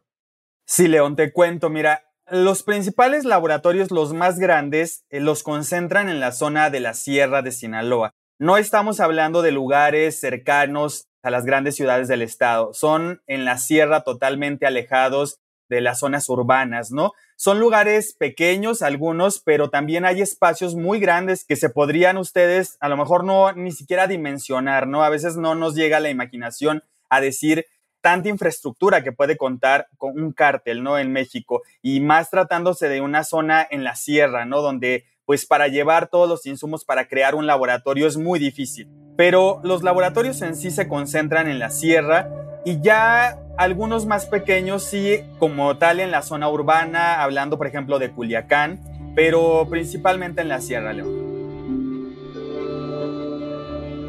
Sí, 0.65 0.87
León, 0.87 1.15
te 1.15 1.33
cuento, 1.33 1.69
mira, 1.69 2.05
los 2.31 2.63
principales 2.63 3.25
laboratorios, 3.25 3.91
los 3.91 4.13
más 4.13 4.39
grandes, 4.39 5.03
eh, 5.09 5.19
los 5.19 5.43
concentran 5.43 6.07
en 6.07 6.21
la 6.21 6.31
zona 6.31 6.69
de 6.69 6.79
la 6.79 6.93
Sierra 6.93 7.41
de 7.41 7.51
Sinaloa. 7.51 8.11
No 8.39 8.57
estamos 8.57 9.01
hablando 9.01 9.41
de 9.41 9.51
lugares 9.51 10.19
cercanos 10.19 11.07
a 11.21 11.29
las 11.29 11.45
grandes 11.45 11.75
ciudades 11.75 12.07
del 12.07 12.21
estado, 12.21 12.73
son 12.73 13.21
en 13.27 13.45
la 13.45 13.57
sierra 13.57 14.01
totalmente 14.01 14.65
alejados 14.65 15.37
de 15.73 15.81
las 15.81 15.99
zonas 15.99 16.29
urbanas, 16.29 16.91
¿no? 16.91 17.13
Son 17.35 17.59
lugares 17.59 18.15
pequeños 18.17 18.81
algunos, 18.81 19.39
pero 19.39 19.69
también 19.69 20.05
hay 20.05 20.21
espacios 20.21 20.75
muy 20.75 20.99
grandes 20.99 21.43
que 21.43 21.55
se 21.55 21.69
podrían 21.69 22.17
ustedes 22.17 22.77
a 22.79 22.89
lo 22.89 22.97
mejor 22.97 23.23
no 23.23 23.51
ni 23.53 23.71
siquiera 23.71 24.07
dimensionar, 24.07 24.87
¿no? 24.87 25.03
A 25.03 25.09
veces 25.09 25.35
no 25.35 25.55
nos 25.55 25.75
llega 25.75 25.99
la 25.99 26.09
imaginación 26.09 26.83
a 27.09 27.21
decir 27.21 27.65
tanta 28.01 28.29
infraestructura 28.29 29.03
que 29.03 29.13
puede 29.13 29.37
contar 29.37 29.87
con 29.97 30.21
un 30.21 30.33
cártel, 30.33 30.83
¿no? 30.83 30.99
En 30.99 31.11
México 31.11 31.63
y 31.81 32.01
más 32.01 32.29
tratándose 32.29 32.89
de 32.89 33.01
una 33.01 33.23
zona 33.23 33.65
en 33.69 33.83
la 33.83 33.95
sierra, 33.95 34.45
¿no? 34.45 34.61
Donde 34.61 35.05
pues 35.25 35.45
para 35.45 35.67
llevar 35.67 36.09
todos 36.09 36.27
los 36.27 36.45
insumos 36.45 36.85
para 36.85 37.07
crear 37.07 37.35
un 37.35 37.47
laboratorio 37.47 38.07
es 38.07 38.17
muy 38.17 38.39
difícil. 38.39 38.89
Pero 39.15 39.61
los 39.63 39.83
laboratorios 39.83 40.41
en 40.41 40.55
sí 40.55 40.71
se 40.71 40.87
concentran 40.87 41.47
en 41.47 41.59
la 41.59 41.69
sierra 41.69 42.29
y 42.65 42.81
ya 42.81 43.39
algunos 43.57 44.05
más 44.05 44.25
pequeños 44.25 44.83
sí, 44.83 45.19
como 45.37 45.77
tal 45.77 45.99
en 45.99 46.11
la 46.11 46.21
zona 46.21 46.49
urbana, 46.49 47.21
hablando 47.21 47.57
por 47.57 47.67
ejemplo 47.67 47.99
de 47.99 48.11
Culiacán, 48.11 48.81
pero 49.15 49.67
principalmente 49.69 50.41
en 50.41 50.49
la 50.49 50.61
Sierra 50.61 50.93
León. 50.93 51.23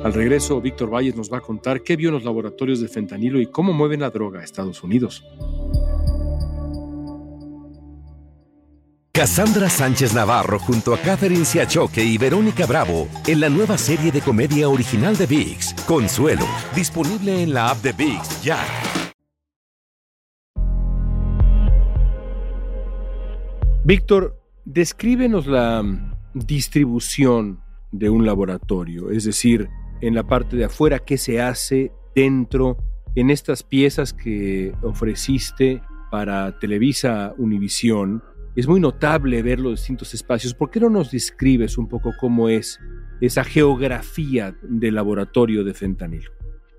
Al 0.05 0.13
regreso, 0.13 0.61
Víctor 0.61 0.91
Valles 0.91 1.17
nos 1.17 1.33
va 1.33 1.39
a 1.39 1.41
contar 1.41 1.83
qué 1.83 1.97
vio 1.97 2.11
en 2.11 2.15
los 2.15 2.25
laboratorios 2.25 2.81
de 2.81 2.89
fentanilo 2.89 3.41
y 3.41 3.47
cómo 3.47 3.73
mueven 3.73 4.01
la 4.01 4.11
droga 4.11 4.41
a 4.41 4.45
Estados 4.45 4.83
Unidos. 4.83 5.25
Cassandra 9.15 9.71
Sánchez 9.71 10.13
Navarro 10.13 10.59
junto 10.59 10.93
a 10.93 10.99
Catherine 10.99 11.45
Siachoque 11.45 12.03
y 12.03 12.19
Verónica 12.19 12.67
Bravo 12.67 13.07
en 13.29 13.39
la 13.39 13.49
nueva 13.49 13.79
serie 13.79 14.11
de 14.11 14.21
comedia 14.21 14.69
original 14.69 15.17
de 15.17 15.27
VIX, 15.27 15.73
Consuelo, 15.87 16.45
disponible 16.75 17.41
en 17.41 17.55
la 17.55 17.71
app 17.71 17.81
de 17.81 17.93
VIX 17.93 18.43
ya. 18.43 18.59
Víctor, 23.85 24.37
descríbenos 24.65 25.47
la 25.47 25.85
distribución 26.35 27.61
de 27.93 28.11
un 28.11 28.27
laboratorio, 28.27 29.13
es 29.13 29.23
decir, 29.23 29.69
en 30.01 30.17
la 30.17 30.25
parte 30.25 30.57
de 30.57 30.65
afuera, 30.65 30.99
qué 30.99 31.19
se 31.19 31.41
hace 31.41 31.93
dentro, 32.17 32.79
en 33.15 33.31
estas 33.31 33.63
piezas 33.63 34.13
que 34.13 34.75
ofreciste 34.83 35.81
para 36.11 36.59
Televisa 36.59 37.33
Univisión. 37.39 38.25
Es 38.57 38.69
muy 38.69 38.79
notable 38.79 39.43
ver 39.43 39.59
los 39.59 39.81
distintos 39.81 40.15
espacios. 40.15 40.55
¿Por 40.55 40.71
qué 40.71 40.79
no 40.79 40.89
nos 40.89 41.11
describes 41.11 41.77
un 41.77 41.89
poco 41.89 42.13
cómo 42.21 42.49
es 42.49 42.79
esa 43.21 43.43
geografía 43.43 44.55
del 44.63 44.95
laboratorio 44.95 45.65
de 45.65 45.75
fentanilo? 45.75 46.31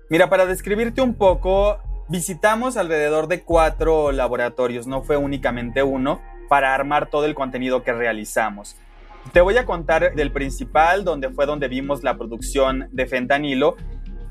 Mira, 0.08 0.30
para 0.30 0.46
describirte 0.46 1.02
un 1.02 1.14
poco, 1.14 1.78
visitamos 2.08 2.78
alrededor 2.78 3.28
de 3.28 3.42
cuatro 3.42 4.10
laboratorios, 4.10 4.86
no 4.86 5.02
fue 5.02 5.18
únicamente 5.18 5.82
uno, 5.82 6.22
para 6.48 6.74
armar 6.74 7.10
todo 7.10 7.26
el 7.26 7.34
contenido 7.34 7.82
que 7.82 7.92
realizamos. 7.92 8.76
Te 9.34 9.42
voy 9.42 9.58
a 9.58 9.66
contar 9.66 10.14
del 10.14 10.32
principal, 10.32 11.04
donde 11.04 11.28
fue 11.28 11.44
donde 11.44 11.68
vimos 11.68 12.02
la 12.02 12.16
producción 12.16 12.88
de 12.90 13.06
fentanilo. 13.06 13.76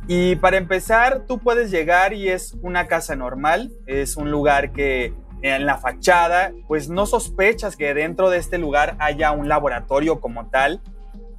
Y 0.08 0.36
para 0.38 0.58
empezar, 0.58 1.26
tú 1.28 1.38
puedes 1.38 1.70
llegar 1.70 2.14
y 2.14 2.28
es 2.30 2.56
una 2.64 2.88
casa 2.88 3.16
normal, 3.16 3.72
es 3.86 4.18
un 4.18 4.32
lugar 4.32 4.72
que 4.72 5.14
en 5.42 5.66
la 5.66 5.78
fachada, 5.78 6.52
pues 6.68 6.90
no 6.90 7.06
sospechas 7.06 7.76
que 7.76 7.94
dentro 7.94 8.30
de 8.30 8.38
este 8.38 8.58
lugar 8.58 8.96
haya 9.00 9.32
un 9.32 9.48
laboratorio 9.48 10.20
como 10.20 10.48
tal, 10.48 10.82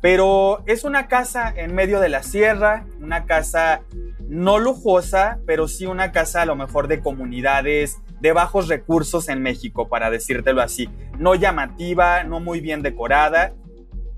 pero 0.00 0.62
es 0.66 0.84
una 0.84 1.08
casa 1.08 1.52
en 1.56 1.74
medio 1.74 2.00
de 2.00 2.08
la 2.08 2.22
sierra, 2.22 2.86
una 3.00 3.24
casa 3.24 3.82
no 4.28 4.58
lujosa, 4.58 5.38
pero 5.46 5.68
sí 5.68 5.86
una 5.86 6.12
casa 6.12 6.42
a 6.42 6.46
lo 6.46 6.56
mejor 6.56 6.88
de 6.88 7.00
comunidades 7.00 7.98
de 8.20 8.32
bajos 8.32 8.68
recursos 8.68 9.28
en 9.28 9.42
México, 9.42 9.88
para 9.88 10.10
decírtelo 10.10 10.62
así. 10.62 10.88
No 11.18 11.34
llamativa, 11.34 12.24
no 12.24 12.40
muy 12.40 12.60
bien 12.60 12.82
decorada. 12.82 13.52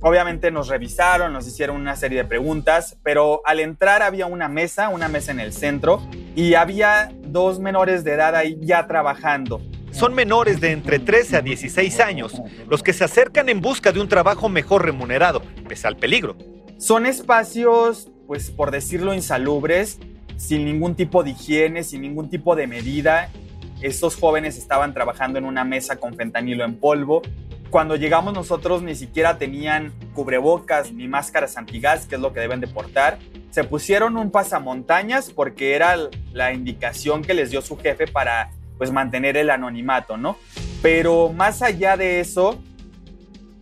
Obviamente 0.01 0.51
nos 0.51 0.69
revisaron, 0.69 1.33
nos 1.33 1.47
hicieron 1.47 1.77
una 1.77 1.97
serie 1.97 2.19
de 2.19 2.25
preguntas, 2.25 2.97
pero 3.03 3.43
al 3.45 3.59
entrar 3.59 4.03
había 4.03 4.27
una 4.27 4.49
mesa, 4.49 4.91
una 4.91 5.09
mesa 5.09 5.33
en 5.33 5.41
el 5.41 5.53
centro, 5.53 6.01
y 6.37 6.55
había 6.55 7.13
dos 7.23 7.59
menores 7.59 8.05
de 8.05 8.13
edad 8.13 8.37
ahí 8.37 8.57
ya 8.61 8.87
trabajando. 8.87 9.61
Son 9.91 10.15
menores 10.15 10.61
de 10.61 10.71
entre 10.71 11.01
13 11.01 11.39
a 11.39 11.41
16 11.41 11.99
años, 12.01 12.41
los 12.69 12.83
que 12.83 12.93
se 12.93 13.03
acercan 13.03 13.49
en 13.49 13.61
busca 13.61 13.91
de 13.91 14.01
un 14.01 14.09
trabajo 14.09 14.49
mejor 14.49 14.85
remunerado, 14.85 15.43
pese 15.69 15.89
al 15.89 15.97
peligro. 15.97 16.37
Son 16.77 17.05
espacios, 17.05 18.09
pues 18.29 18.53
por 18.53 18.71
decirlo, 18.71 19.15
insalubres, 19.15 19.99
sin 20.37 20.65
ningún 20.65 20.95
tipo 20.95 21.25
de 21.25 21.31
higiene, 21.31 21.83
sin 21.83 22.03
ningún 22.03 22.31
tipo 22.31 22.55
de 22.55 22.69
medida, 22.69 23.31
estos 23.81 24.17
jóvenes 24.17 24.59
estaban 24.59 24.93
trabajando 24.93 25.39
en 25.39 25.45
una 25.45 25.65
mesa 25.65 25.97
con 25.97 26.15
fentanilo 26.15 26.65
en 26.65 26.79
polvo. 26.79 27.23
Cuando 27.71 27.97
llegamos 27.97 28.33
nosotros 28.33 28.83
ni 28.83 28.95
siquiera 28.95 29.37
tenían 29.37 29.93
cubrebocas 30.15 30.91
ni 30.91 31.07
máscaras 31.07 31.59
antigas, 31.59 32.07
que 32.07 32.15
es 32.15 32.21
lo 32.21 32.33
que 32.33 32.41
deben 32.41 32.61
de 32.61 32.67
portar. 32.67 33.19
Se 33.51 33.63
pusieron 33.63 34.17
un 34.17 34.31
pasamontañas 34.31 35.31
porque 35.31 35.75
era 35.75 35.97
la 36.33 36.53
indicación 36.53 37.23
que 37.23 37.35
les 37.35 37.51
dio 37.51 37.61
su 37.61 37.77
jefe 37.77 38.07
para 38.07 38.51
pues 38.79 38.91
mantener 38.91 39.37
el 39.37 39.51
anonimato, 39.51 40.17
¿no? 40.17 40.39
Pero 40.81 41.31
más 41.31 41.61
allá 41.61 41.97
de 41.97 42.21
eso, 42.21 42.59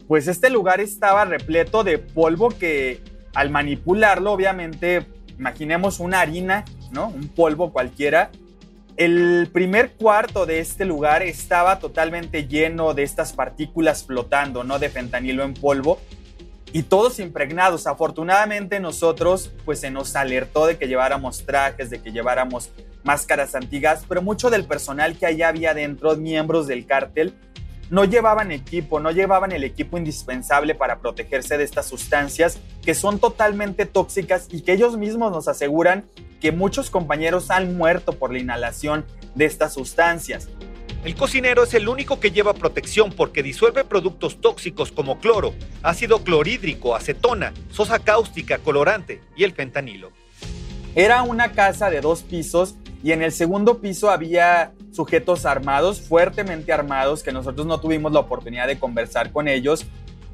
pues 0.07 0.29
este 0.29 0.51
lugar 0.51 0.81
estaba 0.81 1.25
repleto 1.25 1.83
de 1.83 1.99
polvo 1.99 2.51
que 2.51 3.03
al 3.35 3.51
manipularlo, 3.51 4.33
obviamente, 4.33 5.05
imaginemos 5.37 5.99
una 5.99 6.21
harina, 6.21 6.65
¿no? 6.93 7.09
Un 7.09 7.29
polvo 7.29 7.73
cualquiera, 7.73 8.31
el 8.97 9.49
primer 9.53 9.93
cuarto 9.93 10.47
de 10.47 10.61
este 10.61 10.85
lugar 10.85 11.23
estaba 11.23 11.79
totalmente 11.79 12.47
lleno 12.47 12.95
de 12.95 13.03
estas 13.03 13.33
partículas 13.33 14.05
flotando, 14.05 14.65
¿no? 14.65 14.79
De 14.79 14.89
fentanilo 14.89 15.45
en 15.45 15.55
polvo 15.55 16.01
y 16.73 16.83
todos 16.83 17.19
impregnados. 17.19 17.87
Afortunadamente 17.87 18.81
nosotros 18.81 19.51
pues 19.65 19.81
se 19.81 19.91
nos 19.91 20.17
alertó 20.17 20.67
de 20.67 20.79
que 20.79 20.89
lleváramos 20.89 21.45
trajes, 21.45 21.91
de 21.91 22.01
que 22.01 22.13
lleváramos 22.13 22.71
máscaras 23.05 23.55
antiguas, 23.55 24.05
pero 24.09 24.23
mucho 24.23 24.51
del 24.51 24.65
personal 24.65 25.17
que 25.17 25.27
allá 25.27 25.49
había 25.49 25.75
dentro, 25.75 26.17
miembros 26.17 26.67
del 26.67 26.87
cártel, 26.87 27.35
no 27.91 28.05
llevaban 28.05 28.53
equipo, 28.53 29.01
no 29.01 29.11
llevaban 29.11 29.53
el 29.53 29.65
equipo 29.65 29.99
indispensable 29.99 30.75
para 30.75 30.99
protegerse 30.99 31.57
de 31.57 31.65
estas 31.65 31.87
sustancias 31.87 32.59
que 32.83 32.95
son 32.95 33.19
totalmente 33.19 33.87
tóxicas 33.87 34.49
y 34.51 34.63
que 34.63 34.73
ellos 34.73 34.97
mismos 34.97 35.33
nos 35.33 35.49
aseguran 35.49 36.07
que 36.41 36.53
muchos 36.53 36.91
compañeros 36.91 37.51
han 37.51 37.77
muerto 37.77 38.13
por 38.13 38.33
la 38.33 38.39
inhalación 38.39 39.05
de 39.35 39.47
estas 39.47 39.75
sustancias. 39.75 40.49
El 41.05 41.15
cocinero 41.15 41.63
es 41.63 41.75
el 41.75 41.89
único 41.89 42.19
que 42.19 42.33
lleva 42.33 42.53
protección 42.53 43.13
porque 43.13 43.43
disuelve 43.43 43.85
productos 43.85 44.41
tóxicos 44.41 44.91
como 44.91 45.21
cloro, 45.21 45.55
ácido 45.83 46.25
clorhídrico, 46.25 46.97
acetona, 46.97 47.53
sosa 47.71 48.01
cáustica, 48.01 48.59
colorante 48.59 49.21
y 49.37 49.45
el 49.45 49.53
fentanilo. 49.53 50.11
Era 50.97 51.23
una 51.23 51.53
casa 51.53 51.91
de 51.91 52.01
dos 52.01 52.23
pisos 52.23 52.75
y 53.05 53.13
en 53.13 53.23
el 53.23 53.31
segundo 53.31 53.79
piso 53.79 54.11
había 54.11 54.73
sujetos 54.97 55.45
armados, 55.45 56.01
fuertemente 56.01 56.73
armados, 56.73 57.23
que 57.23 57.31
nosotros 57.31 57.67
no 57.67 57.79
tuvimos 57.79 58.13
la 58.13 58.21
oportunidad 58.21 58.67
de 58.67 58.79
conversar 58.79 59.31
con 59.31 59.47
ellos 59.47 59.87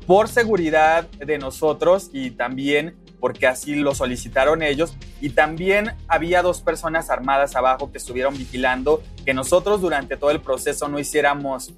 por 0.06 0.28
seguridad 0.28 1.08
de 1.10 1.38
nosotros 1.38 2.10
y 2.12 2.30
también 2.30 2.96
porque 3.20 3.46
así 3.46 3.76
lo 3.76 3.94
solicitaron 3.94 4.62
ellos. 4.62 4.94
Y 5.20 5.30
también 5.30 5.92
había 6.08 6.42
dos 6.42 6.60
personas 6.60 7.10
armadas 7.10 7.54
abajo 7.54 7.92
que 7.92 7.98
estuvieron 7.98 8.36
vigilando 8.36 9.02
que 9.24 9.34
nosotros 9.34 9.80
durante 9.80 10.16
todo 10.16 10.30
el 10.30 10.40
proceso 10.40 10.88
no 10.88 10.98
hiciéramos 10.98 11.72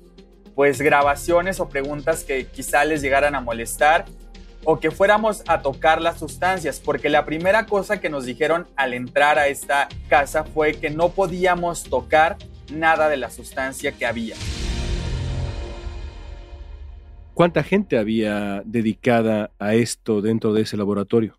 pues 0.54 0.80
grabaciones 0.80 1.60
o 1.60 1.68
preguntas 1.68 2.22
que 2.22 2.46
quizá 2.46 2.84
les 2.84 3.02
llegaran 3.02 3.34
a 3.34 3.40
molestar 3.40 4.04
o 4.64 4.80
que 4.80 4.90
fuéramos 4.90 5.42
a 5.46 5.60
tocar 5.60 6.00
las 6.00 6.18
sustancias, 6.18 6.80
porque 6.82 7.10
la 7.10 7.26
primera 7.26 7.66
cosa 7.66 8.00
que 8.00 8.08
nos 8.08 8.24
dijeron 8.24 8.66
al 8.76 8.94
entrar 8.94 9.38
a 9.38 9.48
esta 9.48 9.88
casa 10.08 10.44
fue 10.44 10.74
que 10.74 10.88
no 10.88 11.10
podíamos 11.10 11.82
tocar 11.84 12.38
nada 12.72 13.08
de 13.08 13.16
la 13.16 13.30
sustancia 13.30 13.92
que 13.92 14.06
había. 14.06 14.36
¿Cuánta 17.34 17.64
gente 17.64 17.98
había 17.98 18.62
dedicada 18.64 19.50
a 19.58 19.74
esto 19.74 20.22
dentro 20.22 20.52
de 20.52 20.62
ese 20.62 20.76
laboratorio? 20.76 21.36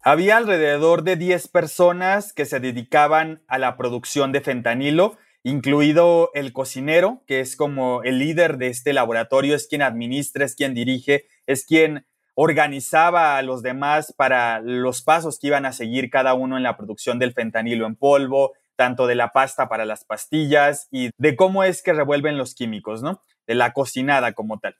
Había 0.00 0.36
alrededor 0.36 1.02
de 1.02 1.16
10 1.16 1.48
personas 1.48 2.32
que 2.32 2.44
se 2.44 2.60
dedicaban 2.60 3.42
a 3.48 3.58
la 3.58 3.76
producción 3.76 4.32
de 4.32 4.40
fentanilo, 4.40 5.16
incluido 5.42 6.30
el 6.34 6.52
cocinero, 6.52 7.22
que 7.26 7.40
es 7.40 7.56
como 7.56 8.02
el 8.04 8.18
líder 8.18 8.56
de 8.58 8.68
este 8.68 8.92
laboratorio, 8.92 9.56
es 9.56 9.66
quien 9.66 9.82
administra, 9.82 10.44
es 10.44 10.54
quien 10.54 10.74
dirige, 10.74 11.26
es 11.46 11.64
quien 11.64 12.06
organizaba 12.34 13.36
a 13.36 13.42
los 13.42 13.62
demás 13.62 14.14
para 14.16 14.60
los 14.60 15.02
pasos 15.02 15.38
que 15.38 15.48
iban 15.48 15.66
a 15.66 15.72
seguir 15.72 16.08
cada 16.10 16.34
uno 16.34 16.56
en 16.56 16.62
la 16.62 16.76
producción 16.76 17.18
del 17.18 17.32
fentanilo 17.32 17.86
en 17.86 17.96
polvo, 17.96 18.52
tanto 18.82 19.06
de 19.06 19.14
la 19.14 19.30
pasta 19.30 19.68
para 19.68 19.84
las 19.84 20.04
pastillas 20.04 20.88
y 20.90 21.10
de 21.16 21.36
cómo 21.36 21.62
es 21.62 21.84
que 21.84 21.92
revuelven 21.92 22.36
los 22.36 22.56
químicos, 22.56 23.00
¿no? 23.00 23.22
De 23.46 23.54
la 23.54 23.72
cocinada 23.72 24.32
como 24.32 24.58
tal. 24.58 24.74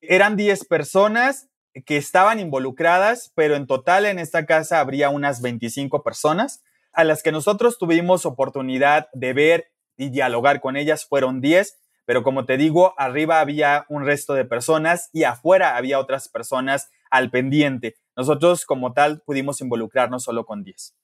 Eran 0.00 0.34
10 0.34 0.64
personas 0.64 1.50
que 1.84 1.98
estaban 1.98 2.40
involucradas, 2.40 3.32
pero 3.34 3.54
en 3.54 3.66
total 3.66 4.06
en 4.06 4.18
esta 4.18 4.46
casa 4.46 4.80
habría 4.80 5.10
unas 5.10 5.42
25 5.42 6.02
personas 6.02 6.64
a 6.94 7.04
las 7.04 7.22
que 7.22 7.32
nosotros 7.32 7.76
tuvimos 7.76 8.24
oportunidad 8.24 9.08
de 9.12 9.34
ver 9.34 9.72
y 9.98 10.08
dialogar 10.08 10.62
con 10.62 10.78
ellas 10.78 11.04
fueron 11.04 11.42
10, 11.42 11.76
pero 12.06 12.22
como 12.22 12.46
te 12.46 12.56
digo, 12.56 12.94
arriba 12.96 13.40
había 13.40 13.84
un 13.90 14.06
resto 14.06 14.32
de 14.32 14.46
personas 14.46 15.10
y 15.12 15.24
afuera 15.24 15.76
había 15.76 15.98
otras 15.98 16.30
personas 16.30 16.88
al 17.10 17.30
pendiente. 17.30 17.96
Nosotros 18.16 18.64
como 18.64 18.94
tal 18.94 19.20
pudimos 19.20 19.60
involucrarnos 19.60 20.22
solo 20.22 20.46
con 20.46 20.64
10. 20.64 20.94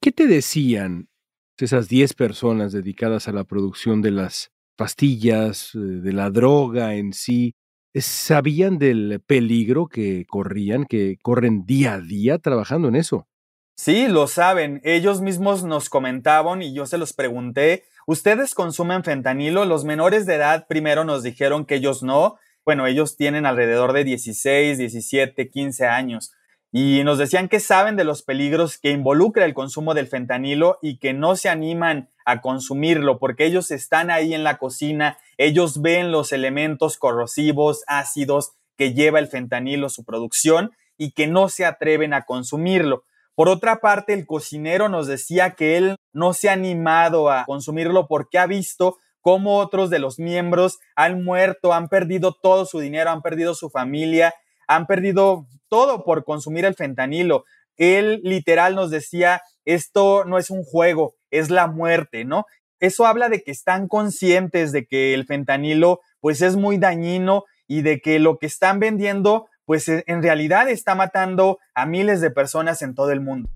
¿Qué 0.00 0.10
te 0.10 0.26
decían 0.26 1.11
esas 1.58 1.88
10 1.88 2.14
personas 2.14 2.72
dedicadas 2.72 3.28
a 3.28 3.32
la 3.32 3.44
producción 3.44 4.02
de 4.02 4.10
las 4.10 4.50
pastillas, 4.76 5.74
eh, 5.74 5.78
de 5.78 6.12
la 6.12 6.30
droga 6.30 6.94
en 6.94 7.12
sí? 7.12 7.54
¿Sabían 7.94 8.78
del 8.78 9.20
peligro 9.26 9.86
que 9.86 10.24
corrían, 10.26 10.86
que 10.86 11.18
corren 11.22 11.66
día 11.66 11.94
a 11.94 12.00
día 12.00 12.38
trabajando 12.38 12.88
en 12.88 12.96
eso? 12.96 13.28
Sí, 13.76 14.08
lo 14.08 14.28
saben. 14.28 14.80
Ellos 14.84 15.20
mismos 15.20 15.64
nos 15.64 15.90
comentaban 15.90 16.62
y 16.62 16.74
yo 16.74 16.86
se 16.86 16.98
los 16.98 17.12
pregunté, 17.12 17.84
¿ustedes 18.06 18.54
consumen 18.54 19.04
fentanilo? 19.04 19.64
Los 19.64 19.84
menores 19.84 20.24
de 20.24 20.36
edad 20.36 20.66
primero 20.68 21.04
nos 21.04 21.22
dijeron 21.22 21.66
que 21.66 21.76
ellos 21.76 22.02
no. 22.02 22.36
Bueno, 22.64 22.86
ellos 22.86 23.16
tienen 23.16 23.44
alrededor 23.44 23.92
de 23.92 24.04
16, 24.04 24.78
17, 24.78 25.50
15 25.50 25.86
años 25.86 26.32
y 26.74 27.04
nos 27.04 27.18
decían 27.18 27.50
que 27.50 27.60
saben 27.60 27.96
de 27.96 28.04
los 28.04 28.22
peligros 28.22 28.78
que 28.78 28.90
involucra 28.90 29.44
el 29.44 29.52
consumo 29.52 29.92
del 29.92 30.08
fentanilo 30.08 30.78
y 30.80 30.98
que 30.98 31.12
no 31.12 31.36
se 31.36 31.50
animan 31.50 32.08
a 32.24 32.40
consumirlo 32.40 33.18
porque 33.18 33.44
ellos 33.44 33.70
están 33.70 34.10
ahí 34.10 34.32
en 34.32 34.42
la 34.42 34.56
cocina, 34.56 35.18
ellos 35.36 35.82
ven 35.82 36.10
los 36.10 36.32
elementos 36.32 36.96
corrosivos, 36.96 37.84
ácidos 37.86 38.52
que 38.78 38.94
lleva 38.94 39.18
el 39.18 39.28
fentanilo 39.28 39.90
su 39.90 40.04
producción 40.04 40.72
y 40.96 41.12
que 41.12 41.26
no 41.26 41.50
se 41.50 41.66
atreven 41.66 42.14
a 42.14 42.22
consumirlo. 42.22 43.04
Por 43.34 43.50
otra 43.50 43.80
parte, 43.80 44.14
el 44.14 44.26
cocinero 44.26 44.88
nos 44.88 45.06
decía 45.06 45.50
que 45.50 45.76
él 45.76 45.96
no 46.14 46.32
se 46.32 46.48
ha 46.48 46.54
animado 46.54 47.30
a 47.30 47.44
consumirlo 47.44 48.06
porque 48.06 48.38
ha 48.38 48.46
visto 48.46 48.96
cómo 49.20 49.58
otros 49.58 49.90
de 49.90 49.98
los 49.98 50.18
miembros 50.18 50.78
han 50.96 51.22
muerto, 51.22 51.74
han 51.74 51.88
perdido 51.88 52.32
todo 52.32 52.64
su 52.64 52.80
dinero, 52.80 53.10
han 53.10 53.22
perdido 53.22 53.54
su 53.54 53.68
familia 53.68 54.34
han 54.74 54.86
perdido 54.86 55.46
todo 55.68 56.04
por 56.04 56.24
consumir 56.24 56.64
el 56.64 56.74
fentanilo. 56.74 57.44
Él 57.76 58.20
literal 58.24 58.74
nos 58.74 58.90
decía, 58.90 59.42
esto 59.64 60.24
no 60.24 60.38
es 60.38 60.50
un 60.50 60.64
juego, 60.64 61.14
es 61.30 61.50
la 61.50 61.66
muerte, 61.66 62.24
¿no? 62.24 62.46
Eso 62.80 63.06
habla 63.06 63.28
de 63.28 63.42
que 63.42 63.52
están 63.52 63.88
conscientes 63.88 64.72
de 64.72 64.86
que 64.86 65.14
el 65.14 65.24
fentanilo 65.24 66.00
pues 66.20 66.42
es 66.42 66.56
muy 66.56 66.78
dañino 66.78 67.44
y 67.66 67.82
de 67.82 68.00
que 68.00 68.18
lo 68.18 68.38
que 68.38 68.46
están 68.46 68.80
vendiendo 68.80 69.46
pues 69.64 69.88
e, 69.88 70.04
en 70.06 70.22
realidad 70.22 70.68
está 70.68 70.94
matando 70.94 71.58
a 71.74 71.86
miles 71.86 72.20
de 72.20 72.30
personas 72.30 72.82
en 72.82 72.94
todo 72.94 73.12
el 73.12 73.20
mundo. 73.20 73.48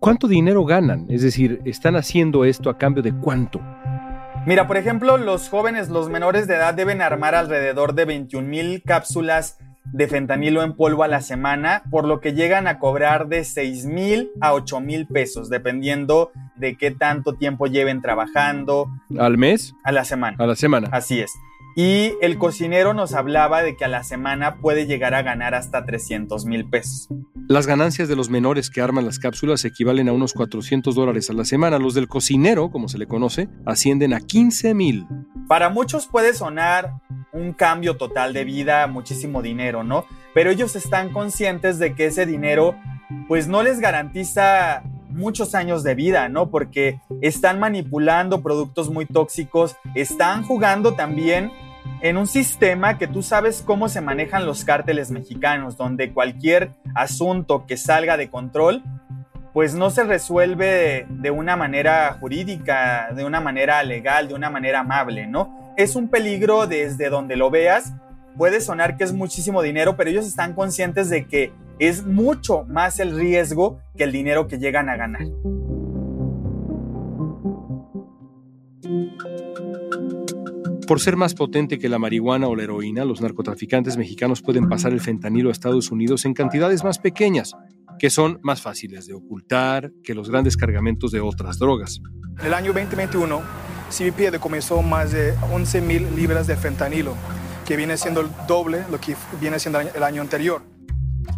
¿Cuánto 0.00 0.26
dinero 0.26 0.64
ganan? 0.64 1.06
Es 1.10 1.22
decir, 1.22 1.60
¿están 1.64 1.96
haciendo 1.96 2.44
esto 2.44 2.70
a 2.70 2.78
cambio 2.78 3.02
de 3.02 3.12
cuánto? 3.12 3.60
Mira, 4.44 4.66
por 4.66 4.76
ejemplo, 4.76 5.18
los 5.18 5.48
jóvenes, 5.48 5.88
los 5.88 6.08
menores 6.08 6.48
de 6.48 6.56
edad 6.56 6.74
deben 6.74 7.00
armar 7.00 7.36
alrededor 7.36 7.94
de 7.94 8.06
21 8.06 8.48
mil 8.48 8.82
cápsulas 8.82 9.58
de 9.84 10.08
fentanilo 10.08 10.62
en 10.62 10.74
polvo 10.74 11.02
a 11.02 11.08
la 11.08 11.20
semana, 11.20 11.82
por 11.90 12.06
lo 12.06 12.20
que 12.20 12.32
llegan 12.32 12.66
a 12.66 12.78
cobrar 12.78 13.28
de 13.28 13.44
6 13.44 13.86
mil 13.86 14.30
a 14.40 14.54
8 14.54 14.80
mil 14.80 15.06
pesos, 15.06 15.48
dependiendo 15.50 16.30
de 16.56 16.76
qué 16.76 16.90
tanto 16.90 17.34
tiempo 17.34 17.66
lleven 17.66 18.00
trabajando. 18.00 18.88
¿Al 19.18 19.38
mes? 19.38 19.74
A 19.84 19.92
la 19.92 20.04
semana. 20.04 20.36
A 20.38 20.46
la 20.46 20.56
semana. 20.56 20.88
Así 20.92 21.20
es. 21.20 21.30
Y 21.74 22.12
el 22.20 22.36
cocinero 22.38 22.92
nos 22.92 23.14
hablaba 23.14 23.62
de 23.62 23.76
que 23.76 23.84
a 23.84 23.88
la 23.88 24.04
semana 24.04 24.56
puede 24.56 24.86
llegar 24.86 25.14
a 25.14 25.22
ganar 25.22 25.54
hasta 25.54 25.84
300 25.84 26.44
mil 26.44 26.68
pesos. 26.68 27.08
Las 27.48 27.66
ganancias 27.66 28.08
de 28.08 28.16
los 28.16 28.30
menores 28.30 28.70
que 28.70 28.80
arman 28.80 29.06
las 29.06 29.18
cápsulas 29.18 29.64
equivalen 29.64 30.08
a 30.08 30.12
unos 30.12 30.34
400 30.34 30.94
dólares 30.94 31.30
a 31.30 31.32
la 31.32 31.44
semana. 31.44 31.78
Los 31.78 31.94
del 31.94 32.08
cocinero, 32.08 32.70
como 32.70 32.88
se 32.88 32.98
le 32.98 33.06
conoce, 33.06 33.48
ascienden 33.64 34.12
a 34.14 34.20
15 34.20 34.74
mil. 34.74 35.06
Para 35.48 35.70
muchos 35.70 36.06
puede 36.06 36.34
sonar 36.34 37.00
un 37.32 37.52
cambio 37.52 37.96
total 37.96 38.32
de 38.32 38.44
vida, 38.44 38.86
muchísimo 38.86 39.42
dinero, 39.42 39.82
¿no? 39.82 40.04
Pero 40.34 40.50
ellos 40.50 40.76
están 40.76 41.10
conscientes 41.10 41.78
de 41.78 41.94
que 41.94 42.06
ese 42.06 42.26
dinero 42.26 42.76
pues 43.28 43.48
no 43.48 43.62
les 43.62 43.80
garantiza 43.80 44.82
muchos 45.12 45.54
años 45.54 45.82
de 45.82 45.94
vida, 45.94 46.28
¿no? 46.28 46.50
Porque 46.50 47.00
están 47.20 47.60
manipulando 47.60 48.42
productos 48.42 48.90
muy 48.90 49.06
tóxicos, 49.06 49.76
están 49.94 50.44
jugando 50.44 50.94
también 50.94 51.50
en 52.00 52.16
un 52.16 52.26
sistema 52.26 52.98
que 52.98 53.06
tú 53.06 53.22
sabes 53.22 53.62
cómo 53.64 53.88
se 53.88 54.00
manejan 54.00 54.46
los 54.46 54.64
cárteles 54.64 55.10
mexicanos, 55.10 55.76
donde 55.76 56.12
cualquier 56.12 56.72
asunto 56.94 57.64
que 57.66 57.76
salga 57.76 58.16
de 58.16 58.28
control, 58.28 58.82
pues 59.52 59.74
no 59.74 59.90
se 59.90 60.04
resuelve 60.04 61.06
de 61.08 61.30
una 61.30 61.56
manera 61.56 62.16
jurídica, 62.18 63.10
de 63.14 63.24
una 63.24 63.40
manera 63.40 63.82
legal, 63.82 64.28
de 64.28 64.34
una 64.34 64.50
manera 64.50 64.80
amable, 64.80 65.26
¿no? 65.26 65.74
Es 65.76 65.94
un 65.94 66.08
peligro 66.08 66.66
desde 66.66 67.08
donde 67.08 67.36
lo 67.36 67.50
veas. 67.50 67.92
Puede 68.36 68.60
sonar 68.60 68.96
que 68.96 69.04
es 69.04 69.12
muchísimo 69.12 69.62
dinero, 69.62 69.96
pero 69.96 70.08
ellos 70.10 70.26
están 70.26 70.54
conscientes 70.54 71.10
de 71.10 71.26
que 71.26 71.52
es 71.82 72.06
mucho 72.06 72.62
más 72.68 73.00
el 73.00 73.16
riesgo 73.16 73.80
que 73.96 74.04
el 74.04 74.12
dinero 74.12 74.46
que 74.46 74.56
llegan 74.56 74.88
a 74.88 74.96
ganar. 74.96 75.22
Por 80.86 81.00
ser 81.00 81.16
más 81.16 81.34
potente 81.34 81.80
que 81.80 81.88
la 81.88 81.98
marihuana 81.98 82.46
o 82.46 82.54
la 82.54 82.62
heroína, 82.62 83.04
los 83.04 83.20
narcotraficantes 83.20 83.96
mexicanos 83.96 84.42
pueden 84.42 84.68
pasar 84.68 84.92
el 84.92 85.00
fentanilo 85.00 85.48
a 85.48 85.52
Estados 85.52 85.90
Unidos 85.90 86.24
en 86.24 86.34
cantidades 86.34 86.84
más 86.84 87.00
pequeñas, 87.00 87.52
que 87.98 88.10
son 88.10 88.38
más 88.42 88.62
fáciles 88.62 89.08
de 89.08 89.14
ocultar 89.14 89.90
que 90.04 90.14
los 90.14 90.30
grandes 90.30 90.56
cargamentos 90.56 91.10
de 91.10 91.20
otras 91.20 91.58
drogas. 91.58 92.00
En 92.38 92.46
el 92.46 92.54
año 92.54 92.72
2021, 92.72 93.42
CBP 93.90 94.30
decomisó 94.30 94.82
más 94.82 95.10
de 95.10 95.34
11 95.52 95.80
mil 95.80 96.14
libras 96.14 96.46
de 96.46 96.56
fentanilo, 96.56 97.16
que 97.66 97.76
viene 97.76 97.96
siendo 97.96 98.20
el 98.20 98.28
doble 98.46 98.84
lo 98.88 99.00
que 99.00 99.16
viene 99.40 99.58
siendo 99.58 99.80
el 99.80 100.02
año 100.04 100.22
anterior. 100.22 100.71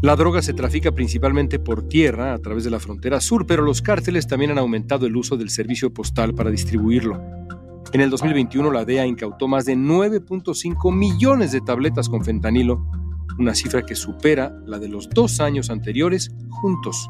La 0.02 0.16
droga 0.16 0.42
se 0.42 0.54
trafica 0.54 0.92
principalmente 0.92 1.58
por 1.58 1.88
tierra 1.88 2.34
a 2.34 2.38
través 2.38 2.64
de 2.64 2.70
la 2.70 2.80
frontera 2.80 3.20
sur, 3.20 3.46
pero 3.46 3.62
los 3.62 3.82
cárteles 3.82 4.26
también 4.26 4.50
han 4.50 4.58
aumentado 4.58 5.06
el 5.06 5.16
uso 5.16 5.36
del 5.36 5.50
servicio 5.50 5.92
postal 5.92 6.34
para 6.34 6.50
distribuirlo. 6.50 7.20
En 7.92 8.00
el 8.00 8.10
2021 8.10 8.70
la 8.70 8.84
DEA 8.84 9.06
incautó 9.06 9.46
más 9.46 9.64
de 9.64 9.76
9.5 9.76 10.94
millones 10.94 11.52
de 11.52 11.60
tabletas 11.60 12.08
con 12.08 12.24
fentanilo, 12.24 12.86
una 13.38 13.54
cifra 13.54 13.86
que 13.86 13.94
supera 13.94 14.52
la 14.66 14.78
de 14.78 14.88
los 14.88 15.08
dos 15.10 15.40
años 15.40 15.70
anteriores 15.70 16.30
juntos. 16.50 17.08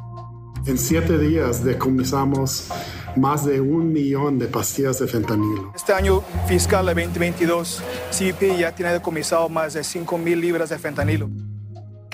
En 0.66 0.78
siete 0.78 1.18
días 1.18 1.62
decomisamos 1.64 2.68
más 3.16 3.44
de 3.44 3.60
un 3.60 3.92
millón 3.92 4.38
de 4.38 4.46
pastillas 4.46 4.98
de 4.98 5.06
fentanilo. 5.06 5.72
Este 5.74 5.92
año 5.92 6.22
fiscal 6.48 6.86
de 6.86 6.94
2022, 6.94 7.82
CBP 8.10 8.58
ya 8.58 8.74
tiene 8.74 8.92
decomisado 8.92 9.48
más 9.48 9.74
de 9.74 9.84
5 9.84 10.16
mil 10.18 10.40
libras 10.40 10.70
de 10.70 10.78
fentanilo. 10.78 11.30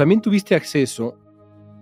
También 0.00 0.22
tuviste 0.22 0.54
acceso, 0.54 1.18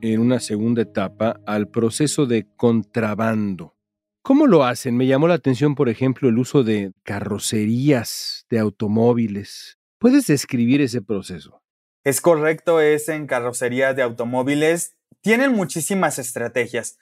en 0.01 0.19
una 0.19 0.41
segunda 0.41 0.83
etapa, 0.83 1.39
al 1.47 1.69
proceso 1.69 2.27
de 2.27 2.49
contrabando. 2.57 3.77
¿Cómo 4.23 4.49
lo 4.49 4.65
hacen? 4.65 4.97
Me 4.97 5.07
llamó 5.07 5.29
la 5.29 5.35
atención, 5.35 5.77
por 5.77 5.89
ejemplo, 5.89 6.29
el 6.29 6.37
uso 6.37 6.65
de 6.65 6.91
carrocerías 7.05 8.45
de 8.51 8.59
automóviles. 8.59 9.79
¿Puedes 10.01 10.27
describir 10.27 10.81
ese 10.81 11.01
proceso? 11.01 11.63
Es 12.03 12.21
correcto, 12.21 12.81
es 12.81 13.09
en 13.09 13.29
carrocerías 13.29 13.95
de 13.95 14.03
automóviles. 14.03 14.97
Tienen 15.21 15.53
muchísimas 15.53 16.19
estrategias. 16.19 16.99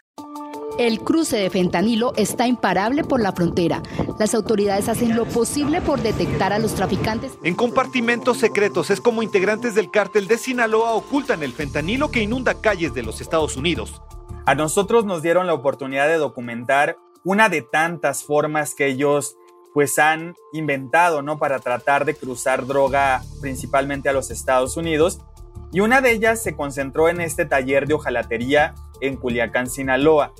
El 0.78 1.00
cruce 1.00 1.38
de 1.38 1.48
fentanilo 1.48 2.12
está 2.16 2.46
imparable 2.46 3.02
por 3.02 3.22
la 3.22 3.32
frontera. 3.32 3.82
Las 4.18 4.34
autoridades 4.34 4.90
hacen 4.90 5.16
lo 5.16 5.24
posible 5.24 5.80
por 5.80 6.02
detectar 6.02 6.52
a 6.52 6.58
los 6.58 6.74
traficantes. 6.74 7.38
En 7.42 7.54
compartimentos 7.54 8.36
secretos 8.36 8.90
es 8.90 9.00
como 9.00 9.22
integrantes 9.22 9.74
del 9.74 9.90
cártel 9.90 10.28
de 10.28 10.36
Sinaloa 10.36 10.92
ocultan 10.92 11.42
el 11.42 11.54
fentanilo 11.54 12.10
que 12.10 12.20
inunda 12.20 12.60
calles 12.60 12.92
de 12.92 13.02
los 13.02 13.22
Estados 13.22 13.56
Unidos. 13.56 14.02
A 14.44 14.54
nosotros 14.54 15.06
nos 15.06 15.22
dieron 15.22 15.46
la 15.46 15.54
oportunidad 15.54 16.08
de 16.08 16.18
documentar 16.18 16.98
una 17.24 17.48
de 17.48 17.62
tantas 17.62 18.22
formas 18.22 18.74
que 18.74 18.86
ellos 18.86 19.38
pues 19.72 19.98
han 19.98 20.34
inventado, 20.52 21.22
¿no? 21.22 21.38
Para 21.38 21.58
tratar 21.58 22.04
de 22.04 22.14
cruzar 22.14 22.66
droga 22.66 23.22
principalmente 23.40 24.10
a 24.10 24.12
los 24.12 24.30
Estados 24.30 24.76
Unidos. 24.76 25.20
Y 25.72 25.80
una 25.80 26.02
de 26.02 26.12
ellas 26.12 26.42
se 26.42 26.54
concentró 26.54 27.08
en 27.08 27.22
este 27.22 27.46
taller 27.46 27.86
de 27.88 27.94
hojalatería 27.94 28.74
en 29.00 29.16
Culiacán, 29.16 29.68
Sinaloa 29.68 30.34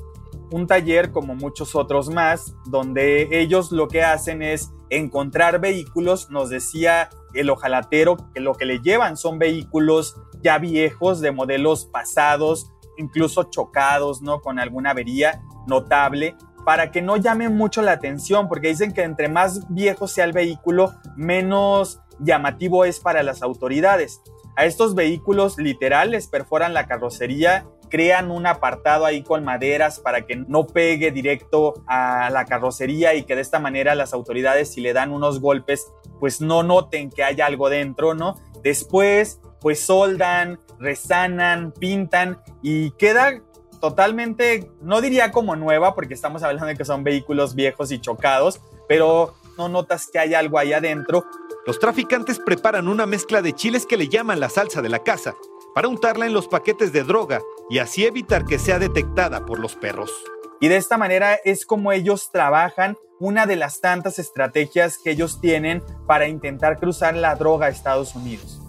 un 0.51 0.67
taller 0.67 1.11
como 1.11 1.35
muchos 1.35 1.75
otros 1.75 2.09
más, 2.09 2.55
donde 2.67 3.41
ellos 3.41 3.73
lo 3.73 3.89
que 3.89 4.03
hacen 4.03 4.43
es 4.43 4.73
encontrar 4.91 5.61
vehículos, 5.61 6.31
nos 6.31 6.51
decía 6.51 7.11
el 7.35 7.51
ojalatero 7.51 8.17
que 8.33 8.41
lo 8.41 8.55
que 8.55 8.65
le 8.65 8.81
llevan 8.81 9.17
son 9.17 9.39
vehículos 9.39 10.17
ya 10.43 10.59
viejos, 10.59 11.21
de 11.21 11.33
modelos 11.33 11.87
pasados, 11.87 12.73
incluso 12.97 13.45
chocados, 13.45 14.23
¿no? 14.23 14.41
Con 14.41 14.59
alguna 14.59 14.91
avería 14.91 15.43
notable, 15.67 16.37
para 16.65 16.91
que 16.91 17.03
no 17.03 17.17
llamen 17.17 17.57
mucho 17.57 17.83
la 17.83 17.93
atención, 17.93 18.49
porque 18.49 18.69
dicen 18.69 18.93
que 18.93 19.03
entre 19.03 19.29
más 19.29 19.73
viejo 19.73 20.09
sea 20.09 20.25
el 20.25 20.33
vehículo, 20.33 20.95
menos 21.17 22.01
llamativo 22.19 22.85
es 22.85 23.01
para 23.01 23.23
las 23.23 23.43
autoridades. 23.43 24.21
A 24.57 24.65
estos 24.65 24.95
vehículos 24.95 25.59
literales 25.59 26.29
perforan 26.29 26.73
la 26.73 26.87
carrocería, 26.87 27.67
crean 27.89 28.31
un 28.31 28.47
apartado 28.47 29.05
ahí 29.05 29.23
con 29.23 29.45
maderas 29.45 30.01
para 30.01 30.27
que 30.27 30.37
no 30.37 30.67
pegue 30.67 31.11
directo 31.11 31.75
a 31.87 32.31
la 32.31 32.45
carrocería 32.45 33.15
y 33.15 33.25
que 33.25 33.35
de 33.35 33.43
esta 33.43 33.59
manera 33.59 33.95
las 33.95 34.13
autoridades 34.13 34.73
si 34.73 34.81
le 34.81 34.93
dan 34.93 35.13
unos 35.13 35.41
golpes 35.41 35.87
pues 36.21 36.41
no 36.41 36.63
noten 36.63 37.11
que 37.11 37.25
hay 37.25 37.41
algo 37.41 37.69
dentro, 37.69 38.15
¿no? 38.15 38.37
Después 38.63 39.41
pues 39.61 39.81
soldan, 39.81 40.61
resanan, 40.79 41.73
pintan 41.73 42.41
y 42.63 42.91
queda 42.93 43.43
totalmente, 43.81 44.71
no 44.81 45.01
diría 45.01 45.33
como 45.33 45.57
nueva 45.57 45.95
porque 45.95 46.15
estamos 46.15 46.43
hablando 46.43 46.67
de 46.67 46.77
que 46.77 46.85
son 46.85 47.05
vehículos 47.05 47.55
viejos 47.55 47.93
y 47.93 47.99
chocados, 47.99 48.61
pero 48.89 49.35
no 49.59 49.69
notas 49.69 50.09
que 50.13 50.19
hay 50.19 50.35
algo 50.35 50.59
ahí 50.59 50.73
adentro 50.73 51.25
los 51.67 51.81
traficantes 51.81 52.39
preparan 52.39 52.87
una 52.87 53.07
mezcla 53.07 53.43
de 53.43 53.53
chiles 53.53 53.87
que 53.87 53.97
le 53.97 54.09
llaman 54.09 54.39
la 54.39 54.49
salsa 54.49 54.83
de 54.83 54.89
la 54.89 55.01
casa 55.01 55.35
para 55.75 55.89
untarla 55.89 56.25
en 56.25 56.33
los 56.33 56.47
paquetes 56.47 56.93
de 56.93 57.03
droga 57.03 57.43
y 57.69 57.79
así 57.79 58.05
evitar 58.05 58.45
que 58.45 58.59
sea 58.59 58.79
detectada 58.79 59.45
por 59.45 59.59
los 59.59 59.77
perros. 59.77 60.13
Y 60.61 60.69
de 60.69 60.77
esta 60.77 60.97
manera 60.97 61.35
es 61.45 61.67
como 61.67 61.93
ellos 61.93 62.31
trabajan 62.33 62.97
una 63.19 63.47
de 63.47 63.57
las 63.57 63.81
tantas 63.81 64.19
estrategias 64.19 64.99
que 65.03 65.11
ellos 65.11 65.41
tienen 65.41 65.83
para 66.07 66.29
intentar 66.29 66.79
cruzar 66.79 67.17
la 67.17 67.35
droga 67.35 67.67
a 67.67 67.71
Estados 67.71 68.15
Unidos. 68.15 68.61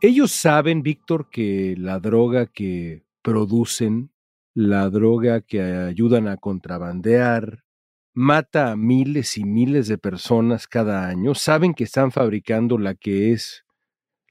Ellos 0.00 0.32
saben, 0.32 0.82
Víctor, 0.82 1.30
que 1.30 1.76
la 1.78 1.98
droga 1.98 2.46
que 2.46 3.04
producen, 3.22 4.10
la 4.52 4.90
droga 4.90 5.40
que 5.40 5.62
ayudan 5.62 6.28
a 6.28 6.36
contrabandear, 6.36 7.64
mata 8.12 8.70
a 8.70 8.76
miles 8.76 9.38
y 9.38 9.44
miles 9.44 9.88
de 9.88 9.98
personas 9.98 10.68
cada 10.68 11.08
año, 11.08 11.34
saben 11.34 11.74
que 11.74 11.84
están 11.84 12.12
fabricando 12.12 12.76
la 12.76 12.94
que 12.94 13.32
es 13.32 13.64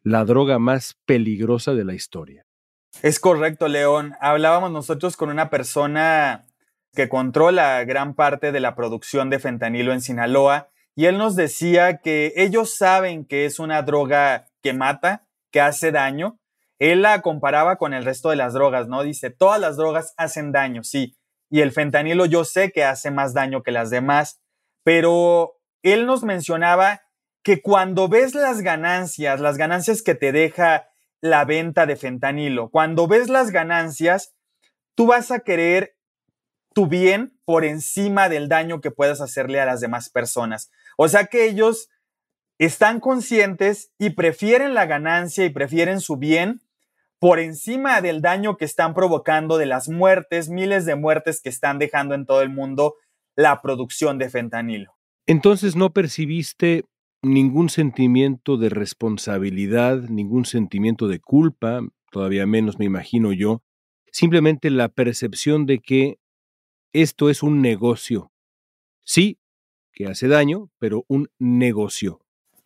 la 0.03 0.25
droga 0.25 0.59
más 0.59 0.95
peligrosa 1.05 1.73
de 1.73 1.85
la 1.85 1.93
historia. 1.93 2.45
Es 3.01 3.19
correcto, 3.19 3.67
León. 3.67 4.13
Hablábamos 4.21 4.71
nosotros 4.71 5.17
con 5.17 5.29
una 5.29 5.49
persona 5.49 6.45
que 6.93 7.09
controla 7.09 7.83
gran 7.85 8.13
parte 8.13 8.51
de 8.51 8.59
la 8.59 8.75
producción 8.75 9.29
de 9.29 9.39
fentanilo 9.39 9.93
en 9.93 10.01
Sinaloa 10.01 10.69
y 10.95 11.05
él 11.05 11.17
nos 11.17 11.35
decía 11.35 11.97
que 11.97 12.33
ellos 12.35 12.77
saben 12.77 13.25
que 13.25 13.45
es 13.45 13.59
una 13.59 13.81
droga 13.81 14.45
que 14.61 14.73
mata, 14.73 15.25
que 15.51 15.59
hace 15.59 15.91
daño. 15.91 16.39
Él 16.79 17.01
la 17.01 17.21
comparaba 17.21 17.77
con 17.77 17.93
el 17.93 18.05
resto 18.05 18.29
de 18.29 18.35
las 18.35 18.53
drogas, 18.53 18.87
¿no? 18.87 19.03
Dice, 19.03 19.31
todas 19.31 19.59
las 19.59 19.75
drogas 19.75 20.13
hacen 20.17 20.51
daño, 20.51 20.83
sí, 20.83 21.17
y 21.49 21.61
el 21.61 21.71
fentanilo 21.71 22.25
yo 22.25 22.45
sé 22.45 22.71
que 22.71 22.83
hace 22.83 23.11
más 23.11 23.33
daño 23.33 23.63
que 23.63 23.71
las 23.71 23.89
demás, 23.89 24.41
pero 24.83 25.59
él 25.81 26.05
nos 26.05 26.23
mencionaba 26.23 27.01
que 27.43 27.61
cuando 27.61 28.07
ves 28.07 28.35
las 28.35 28.61
ganancias, 28.61 29.39
las 29.39 29.57
ganancias 29.57 30.01
que 30.01 30.15
te 30.15 30.31
deja 30.31 30.92
la 31.23 31.45
venta 31.45 31.85
de 31.85 31.95
fentanilo, 31.95 32.69
cuando 32.69 33.07
ves 33.07 33.29
las 33.29 33.51
ganancias, 33.51 34.35
tú 34.93 35.07
vas 35.07 35.31
a 35.31 35.39
querer 35.39 35.95
tu 36.73 36.87
bien 36.87 37.39
por 37.45 37.63
encima 37.63 38.27
del 38.27 38.49
daño 38.49 38.81
que 38.81 38.91
puedas 38.91 39.21
hacerle 39.21 39.61
a 39.61 39.65
las 39.65 39.79
demás 39.79 40.09
personas. 40.09 40.69
O 40.97 41.07
sea 41.07 41.27
que 41.27 41.45
ellos 41.45 41.87
están 42.57 42.99
conscientes 42.99 43.93
y 43.97 44.09
prefieren 44.09 44.73
la 44.73 44.85
ganancia 44.85 45.45
y 45.45 45.49
prefieren 45.49 46.01
su 46.01 46.17
bien 46.17 46.61
por 47.19 47.39
encima 47.39 48.01
del 48.01 48.21
daño 48.21 48.57
que 48.57 48.65
están 48.65 48.93
provocando, 48.93 49.57
de 49.57 49.65
las 49.65 49.87
muertes, 49.87 50.49
miles 50.49 50.85
de 50.85 50.95
muertes 50.95 51.41
que 51.41 51.47
están 51.47 51.79
dejando 51.79 52.15
en 52.15 52.25
todo 52.25 52.41
el 52.41 52.49
mundo 52.49 52.95
la 53.37 53.61
producción 53.61 54.17
de 54.17 54.29
fentanilo. 54.29 54.93
Entonces 55.25 55.77
no 55.77 55.93
percibiste 55.93 56.83
ningún 57.23 57.69
sentimiento 57.69 58.57
de 58.57 58.69
responsabilidad, 58.69 59.97
ningún 60.09 60.45
sentimiento 60.45 61.07
de 61.07 61.19
culpa, 61.19 61.81
todavía 62.11 62.45
menos 62.45 62.77
me 62.77 62.85
imagino 62.85 63.33
yo, 63.33 63.63
simplemente 64.11 64.69
la 64.69 64.89
percepción 64.89 65.65
de 65.65 65.79
que 65.79 66.19
esto 66.91 67.29
es 67.29 67.41
un 67.41 67.61
negocio. 67.61 68.31
Sí, 69.03 69.39
que 69.93 70.07
hace 70.07 70.27
daño, 70.27 70.69
pero 70.79 71.05
un 71.07 71.29
negocio. 71.39 72.19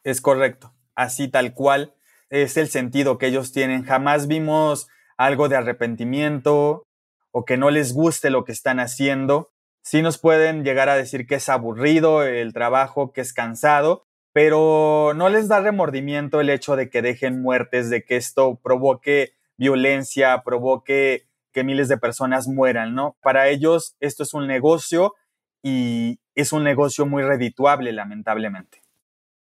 Es 0.04 0.22
correcto, 0.22 0.74
así 0.96 1.28
tal 1.28 1.54
cual 1.54 1.94
es 2.30 2.58
el 2.58 2.68
sentido 2.68 3.18
que 3.18 3.28
ellos 3.28 3.52
tienen. 3.52 3.84
Jamás 3.84 4.28
vimos 4.28 4.88
algo 5.18 5.50
de 5.50 5.56
arrepentimiento 5.56 6.88
o 7.32 7.46
que 7.46 7.58
no 7.58 7.70
les 7.70 7.94
guste 7.94 8.30
lo 8.30 8.44
que 8.44 8.52
están 8.52 8.80
haciendo. 8.80 9.52
Sí 9.84 10.02
nos 10.02 10.18
pueden 10.18 10.64
llegar 10.64 10.90
a 10.90 10.96
decir 10.96 11.28
que 11.28 11.36
es 11.36 11.48
aburrido 11.48 12.24
el 12.24 12.54
trabajo, 12.54 13.14
que 13.14 13.22
es 13.22 13.34
cansado, 13.34 14.07
pero 14.38 15.14
no 15.16 15.30
les 15.30 15.48
da 15.48 15.62
remordimiento 15.62 16.40
el 16.40 16.52
hecho 16.52 16.76
de 16.76 16.92
que 16.92 17.02
dejen 17.02 17.42
muertes, 17.42 17.90
de 17.90 18.04
que 18.04 18.18
esto 18.18 18.60
provoque 18.62 19.34
violencia, 19.58 20.44
provoque 20.46 21.26
que 21.52 21.64
miles 21.64 21.88
de 21.88 21.98
personas 21.98 22.48
mueran, 22.48 22.94
¿no? 22.94 23.18
Para 23.24 23.50
ellos 23.50 23.96
esto 24.00 24.22
es 24.22 24.36
un 24.36 24.46
negocio 24.46 25.16
y 25.64 26.20
es 26.36 26.54
un 26.54 26.64
negocio 26.64 27.08
muy 27.08 27.24
redituable, 27.24 27.92
lamentablemente. 27.92 28.84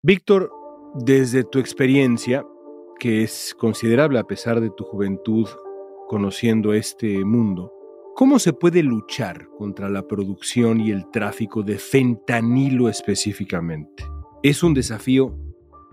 Víctor, 0.01 0.51
desde 0.95 1.43
tu 1.43 1.59
experiencia, 1.59 2.43
que 2.99 3.21
es 3.21 3.55
considerable 3.55 4.17
a 4.17 4.23
pesar 4.23 4.61
de 4.61 4.71
tu 4.71 4.83
juventud 4.83 5.47
conociendo 6.07 6.73
este 6.73 7.23
mundo, 7.23 7.71
¿cómo 8.15 8.39
se 8.39 8.51
puede 8.51 8.81
luchar 8.81 9.47
contra 9.59 9.89
la 9.89 10.07
producción 10.07 10.81
y 10.81 10.89
el 10.89 11.11
tráfico 11.11 11.61
de 11.61 11.77
fentanilo 11.77 12.89
específicamente? 12.89 14.16
Es 14.43 14.61
un 14.61 14.75
desafío 14.75 15.35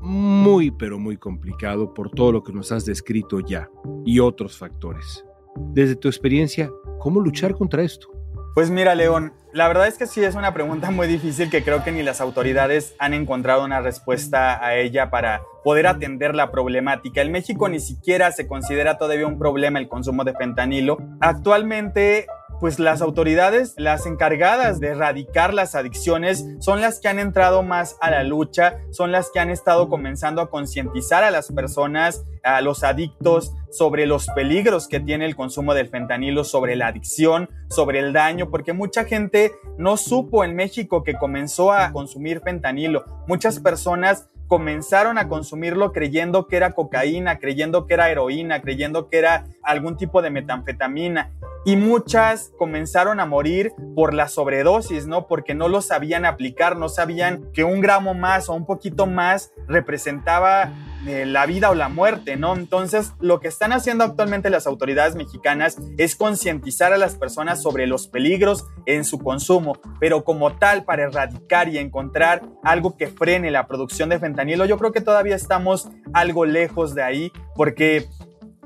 muy 0.00 0.70
pero 0.70 0.98
muy 0.98 1.16
complicado 1.16 1.94
por 1.94 2.10
todo 2.10 2.30
lo 2.30 2.42
que 2.42 2.52
nos 2.52 2.72
has 2.72 2.84
descrito 2.84 3.40
ya 3.40 3.70
y 4.04 4.20
otros 4.20 4.58
factores. 4.58 5.24
Desde 5.72 5.96
tu 5.96 6.08
experiencia, 6.08 6.70
¿cómo 6.98 7.20
luchar 7.20 7.54
contra 7.54 7.82
esto? 7.82 8.08
Pues 8.54 8.70
mira, 8.70 8.94
León, 8.94 9.32
la 9.54 9.66
verdad 9.66 9.88
es 9.88 9.96
que 9.96 10.06
sí 10.06 10.22
es 10.22 10.34
una 10.34 10.52
pregunta 10.52 10.90
muy 10.90 11.06
difícil 11.06 11.48
que 11.48 11.64
creo 11.64 11.82
que 11.82 11.90
ni 11.90 12.02
las 12.02 12.20
autoridades 12.20 12.94
han 12.98 13.14
encontrado 13.14 13.64
una 13.64 13.80
respuesta 13.80 14.64
a 14.64 14.76
ella 14.76 15.10
para 15.10 15.42
poder 15.64 15.86
atender 15.86 16.34
la 16.34 16.50
problemática. 16.50 17.22
En 17.22 17.32
México 17.32 17.68
ni 17.68 17.80
siquiera 17.80 18.30
se 18.30 18.46
considera 18.46 18.98
todavía 18.98 19.26
un 19.26 19.38
problema 19.38 19.78
el 19.78 19.88
consumo 19.88 20.22
de 20.22 20.34
fentanilo. 20.34 20.98
Actualmente 21.20 22.26
pues 22.60 22.78
las 22.78 23.02
autoridades, 23.02 23.74
las 23.76 24.06
encargadas 24.06 24.80
de 24.80 24.88
erradicar 24.88 25.54
las 25.54 25.74
adicciones, 25.74 26.46
son 26.60 26.80
las 26.80 27.00
que 27.00 27.08
han 27.08 27.18
entrado 27.18 27.62
más 27.62 27.96
a 28.00 28.10
la 28.10 28.24
lucha, 28.24 28.78
son 28.90 29.12
las 29.12 29.30
que 29.30 29.40
han 29.40 29.50
estado 29.50 29.88
comenzando 29.88 30.40
a 30.40 30.50
concientizar 30.50 31.24
a 31.24 31.30
las 31.30 31.52
personas, 31.52 32.24
a 32.42 32.60
los 32.60 32.84
adictos, 32.84 33.52
sobre 33.70 34.06
los 34.06 34.28
peligros 34.28 34.86
que 34.86 35.00
tiene 35.00 35.26
el 35.26 35.36
consumo 35.36 35.74
del 35.74 35.88
fentanilo, 35.88 36.44
sobre 36.44 36.76
la 36.76 36.88
adicción, 36.88 37.50
sobre 37.68 37.98
el 37.98 38.12
daño, 38.12 38.50
porque 38.50 38.72
mucha 38.72 39.04
gente 39.04 39.52
no 39.78 39.96
supo 39.96 40.44
en 40.44 40.54
México 40.54 41.02
que 41.02 41.14
comenzó 41.14 41.72
a 41.72 41.92
consumir 41.92 42.40
fentanilo. 42.40 43.04
Muchas 43.26 43.58
personas 43.58 44.28
comenzaron 44.46 45.18
a 45.18 45.28
consumirlo 45.28 45.92
creyendo 45.92 46.46
que 46.46 46.56
era 46.56 46.72
cocaína, 46.72 47.38
creyendo 47.38 47.86
que 47.86 47.94
era 47.94 48.10
heroína, 48.10 48.60
creyendo 48.60 49.08
que 49.08 49.18
era 49.18 49.46
algún 49.62 49.96
tipo 49.96 50.22
de 50.22 50.30
metanfetamina. 50.30 51.30
Y 51.66 51.76
muchas 51.76 52.52
comenzaron 52.58 53.20
a 53.20 53.26
morir 53.26 53.72
por 53.94 54.12
la 54.12 54.28
sobredosis, 54.28 55.06
¿no? 55.06 55.26
Porque 55.26 55.54
no 55.54 55.68
lo 55.68 55.80
sabían 55.80 56.26
aplicar, 56.26 56.76
no 56.76 56.90
sabían 56.90 57.50
que 57.52 57.64
un 57.64 57.80
gramo 57.80 58.12
más 58.12 58.50
o 58.50 58.54
un 58.54 58.66
poquito 58.66 59.06
más 59.06 59.52
representaba 59.66 60.72
eh, 61.06 61.26
la 61.26 61.44
vida 61.44 61.70
o 61.70 61.74
la 61.74 61.88
muerte, 61.88 62.36
¿no? 62.36 62.54
Entonces, 62.54 63.12
lo 63.20 63.40
que 63.40 63.48
están 63.48 63.72
haciendo 63.72 64.04
actualmente 64.04 64.48
las 64.48 64.66
autoridades 64.66 65.16
mexicanas 65.16 65.76
es 65.98 66.16
concientizar 66.16 66.94
a 66.94 66.98
las 66.98 67.16
personas 67.16 67.62
sobre 67.62 67.86
los 67.86 68.08
peligros 68.08 68.66
en 68.86 69.04
su 69.04 69.18
consumo, 69.18 69.78
pero 70.00 70.24
como 70.24 70.56
tal, 70.56 70.84
para 70.84 71.04
erradicar 71.04 71.68
y 71.68 71.78
encontrar 71.78 72.42
algo 72.62 72.96
que 72.96 73.08
frene 73.08 73.50
la 73.50 73.66
producción 73.66 74.08
de 74.08 74.18
fentanilo, 74.18 74.64
yo 74.64 74.78
creo 74.78 74.92
que 74.92 75.02
todavía 75.02 75.36
estamos 75.36 75.88
algo 76.14 76.46
lejos 76.46 76.94
de 76.94 77.02
ahí, 77.02 77.32
porque 77.54 78.08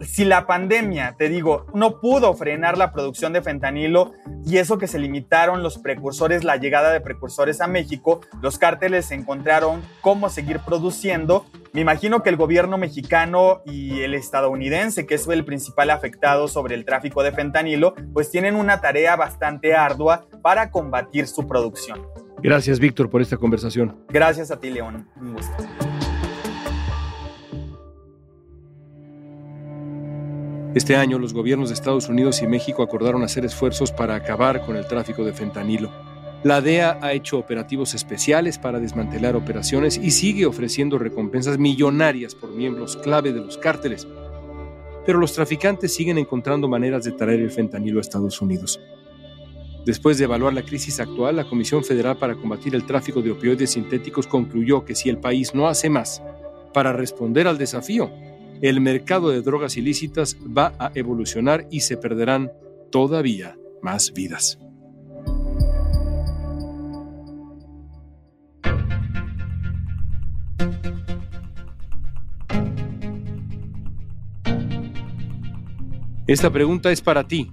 si 0.01 0.25
la 0.25 0.47
pandemia, 0.47 1.17
te 1.19 1.29
digo, 1.29 1.67
no 1.75 2.01
pudo 2.01 2.35
frenar 2.35 2.79
la 2.79 2.93
producción 2.93 3.33
de 3.33 3.43
fentanilo 3.43 4.13
y 4.45 4.59
eso 4.59 4.79
que 4.79 4.87
se 4.87 4.99
limitaron 4.99 5.63
los 5.63 5.79
precursores, 5.79 6.45
la 6.45 6.57
llegada 6.57 6.93
de 6.93 7.01
precursores 7.01 7.61
a 7.61 7.67
México, 7.67 8.21
los 8.41 8.59
cárteles 8.59 9.11
encontraron 9.11 9.83
cómo 10.01 10.29
seguir 10.31 10.61
produciendo. 10.61 11.47
Me 11.73 11.81
imagino 11.81 12.23
que 12.23 12.31
el 12.31 12.37
gobierno 12.37 12.79
mexicano 12.79 13.63
y 13.67 14.01
el 14.01 14.15
estadounidense, 14.15 15.07
que 15.07 15.15
es 15.15 15.27
el 15.29 15.45
principal 15.45 15.91
afectado 15.91 16.49
sobre 16.49 16.75
el 16.75 16.85
tráfico 16.85 17.23
de 17.23 17.33
fentanilo, 17.33 17.95
pues 18.13 18.31
tienen 18.31 18.55
una 18.55 18.81
tarea 18.81 19.17
bastante 19.17 19.75
ardua 19.75 20.27
para 20.43 20.71
combatir 20.71 21.27
su 21.27 21.47
producción. 21.47 22.07
Gracias, 22.43 22.79
Víctor, 22.79 23.11
por 23.11 23.21
esta 23.21 23.37
conversación. 23.37 24.05
Gracias 24.09 24.51
a 24.51 24.61
ti, 24.61 24.71
León. 24.71 25.09
Un 25.21 25.35
gusto. 25.35 25.98
Este 30.79 30.95
año 30.95 31.19
los 31.19 31.35
gobiernos 31.35 31.71
de 31.71 31.75
Estados 31.75 32.09
Unidos 32.09 32.41
y 32.41 32.47
México 32.47 32.85
acordaron 32.85 33.25
hacer 33.25 33.45
esfuerzos 33.45 33.91
para 33.91 34.15
acabar 34.15 34.65
con 34.65 34.77
el 34.77 34.87
tráfico 34.87 35.25
de 35.25 35.33
fentanilo. 35.33 35.91
La 36.45 36.61
DEA 36.61 37.01
ha 37.03 37.15
hecho 37.15 37.37
operativos 37.37 37.95
especiales 37.95 38.59
para 38.59 38.79
desmantelar 38.79 39.35
operaciones 39.35 39.99
y 39.99 40.13
sigue 40.13 40.47
ofreciendo 40.47 40.97
recompensas 40.97 41.59
millonarias 41.59 42.37
por 42.37 42.53
miembros 42.53 42.97
clave 42.97 43.33
de 43.33 43.41
los 43.41 43.59
cárteles. 43.59 44.07
Pero 45.05 45.19
los 45.19 45.33
traficantes 45.33 45.93
siguen 45.93 46.17
encontrando 46.17 46.69
maneras 46.69 47.03
de 47.03 47.11
traer 47.11 47.41
el 47.41 47.51
fentanilo 47.51 47.99
a 47.99 48.03
Estados 48.03 48.41
Unidos. 48.41 48.79
Después 49.85 50.17
de 50.17 50.27
evaluar 50.27 50.55
la 50.55 50.63
crisis 50.63 51.01
actual, 51.01 51.35
la 51.35 51.49
Comisión 51.49 51.83
Federal 51.83 52.19
para 52.19 52.37
Combatir 52.37 52.77
el 52.77 52.87
Tráfico 52.87 53.21
de 53.21 53.33
Opioides 53.33 53.73
Sintéticos 53.73 54.29
concluyó 54.29 54.85
que 54.85 54.95
si 54.95 55.09
el 55.09 55.19
país 55.19 55.57
no 55.57 55.67
hace 55.67 55.91
más 55.91 56.23
para 56.73 56.93
responder 56.93 57.49
al 57.49 57.59
desafío, 57.59 58.13
el 58.61 58.81
mercado 58.81 59.31
de 59.31 59.43
drogas 59.43 59.77
ilícitas 59.77 60.37
va 60.45 60.75
a 60.79 60.91
evolucionar 60.95 61.67
y 61.71 61.81
se 61.81 61.97
perderán 61.97 62.51
todavía 62.91 63.57
más 63.83 64.13
vidas. 64.13 64.59
Esta 76.27 76.51
pregunta 76.51 76.93
es 76.93 77.01
para 77.01 77.27
ti. 77.27 77.51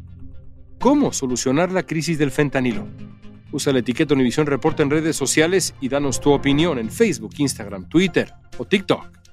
¿Cómo 0.80 1.14
solucionar 1.14 1.72
la 1.72 1.84
crisis 1.84 2.18
del 2.18 2.30
fentanilo? 2.30 2.86
Usa 3.54 3.72
la 3.72 3.80
etiqueta 3.80 4.14
Univisión 4.14 4.48
Reporta 4.48 4.84
en 4.84 4.90
redes 4.90 5.16
sociales 5.16 5.74
y 5.80 5.88
danos 5.88 6.20
tu 6.20 6.32
opinión 6.32 6.78
en 6.78 6.92
Facebook, 6.92 7.36
Instagram, 7.38 7.88
Twitter 7.88 8.34
o 8.58 8.66
TikTok. 8.66 9.25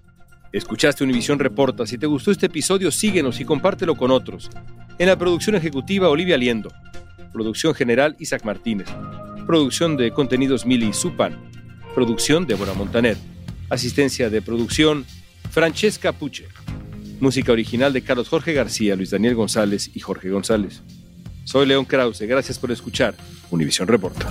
Escuchaste 0.52 1.02
Univisión 1.02 1.38
Reporta. 1.38 1.86
Si 1.86 1.96
te 1.96 2.06
gustó 2.06 2.30
este 2.30 2.46
episodio, 2.46 2.90
síguenos 2.90 3.40
y 3.40 3.44
compártelo 3.46 3.96
con 3.96 4.10
otros. 4.10 4.50
En 4.98 5.06
la 5.06 5.16
producción 5.16 5.56
ejecutiva, 5.56 6.10
Olivia 6.10 6.36
Liendo. 6.36 6.70
Producción 7.32 7.74
general, 7.74 8.16
Isaac 8.18 8.44
Martínez. 8.44 8.86
Producción 9.46 9.96
de 9.96 10.10
contenidos, 10.10 10.66
Mili 10.66 10.92
Supan. 10.92 11.40
Producción, 11.94 12.46
Débora 12.46 12.74
Montaner. 12.74 13.16
Asistencia 13.70 14.28
de 14.28 14.42
producción, 14.42 15.06
Francesca 15.50 16.12
Puche. 16.12 16.48
Música 17.18 17.52
original 17.52 17.94
de 17.94 18.02
Carlos 18.02 18.28
Jorge 18.28 18.52
García, 18.52 18.94
Luis 18.94 19.10
Daniel 19.10 19.34
González 19.34 19.90
y 19.94 20.00
Jorge 20.00 20.28
González. 20.28 20.82
Soy 21.44 21.64
León 21.64 21.86
Krause. 21.86 22.22
Gracias 22.22 22.58
por 22.58 22.70
escuchar 22.70 23.14
Univisión 23.50 23.88
Reporta. 23.88 24.30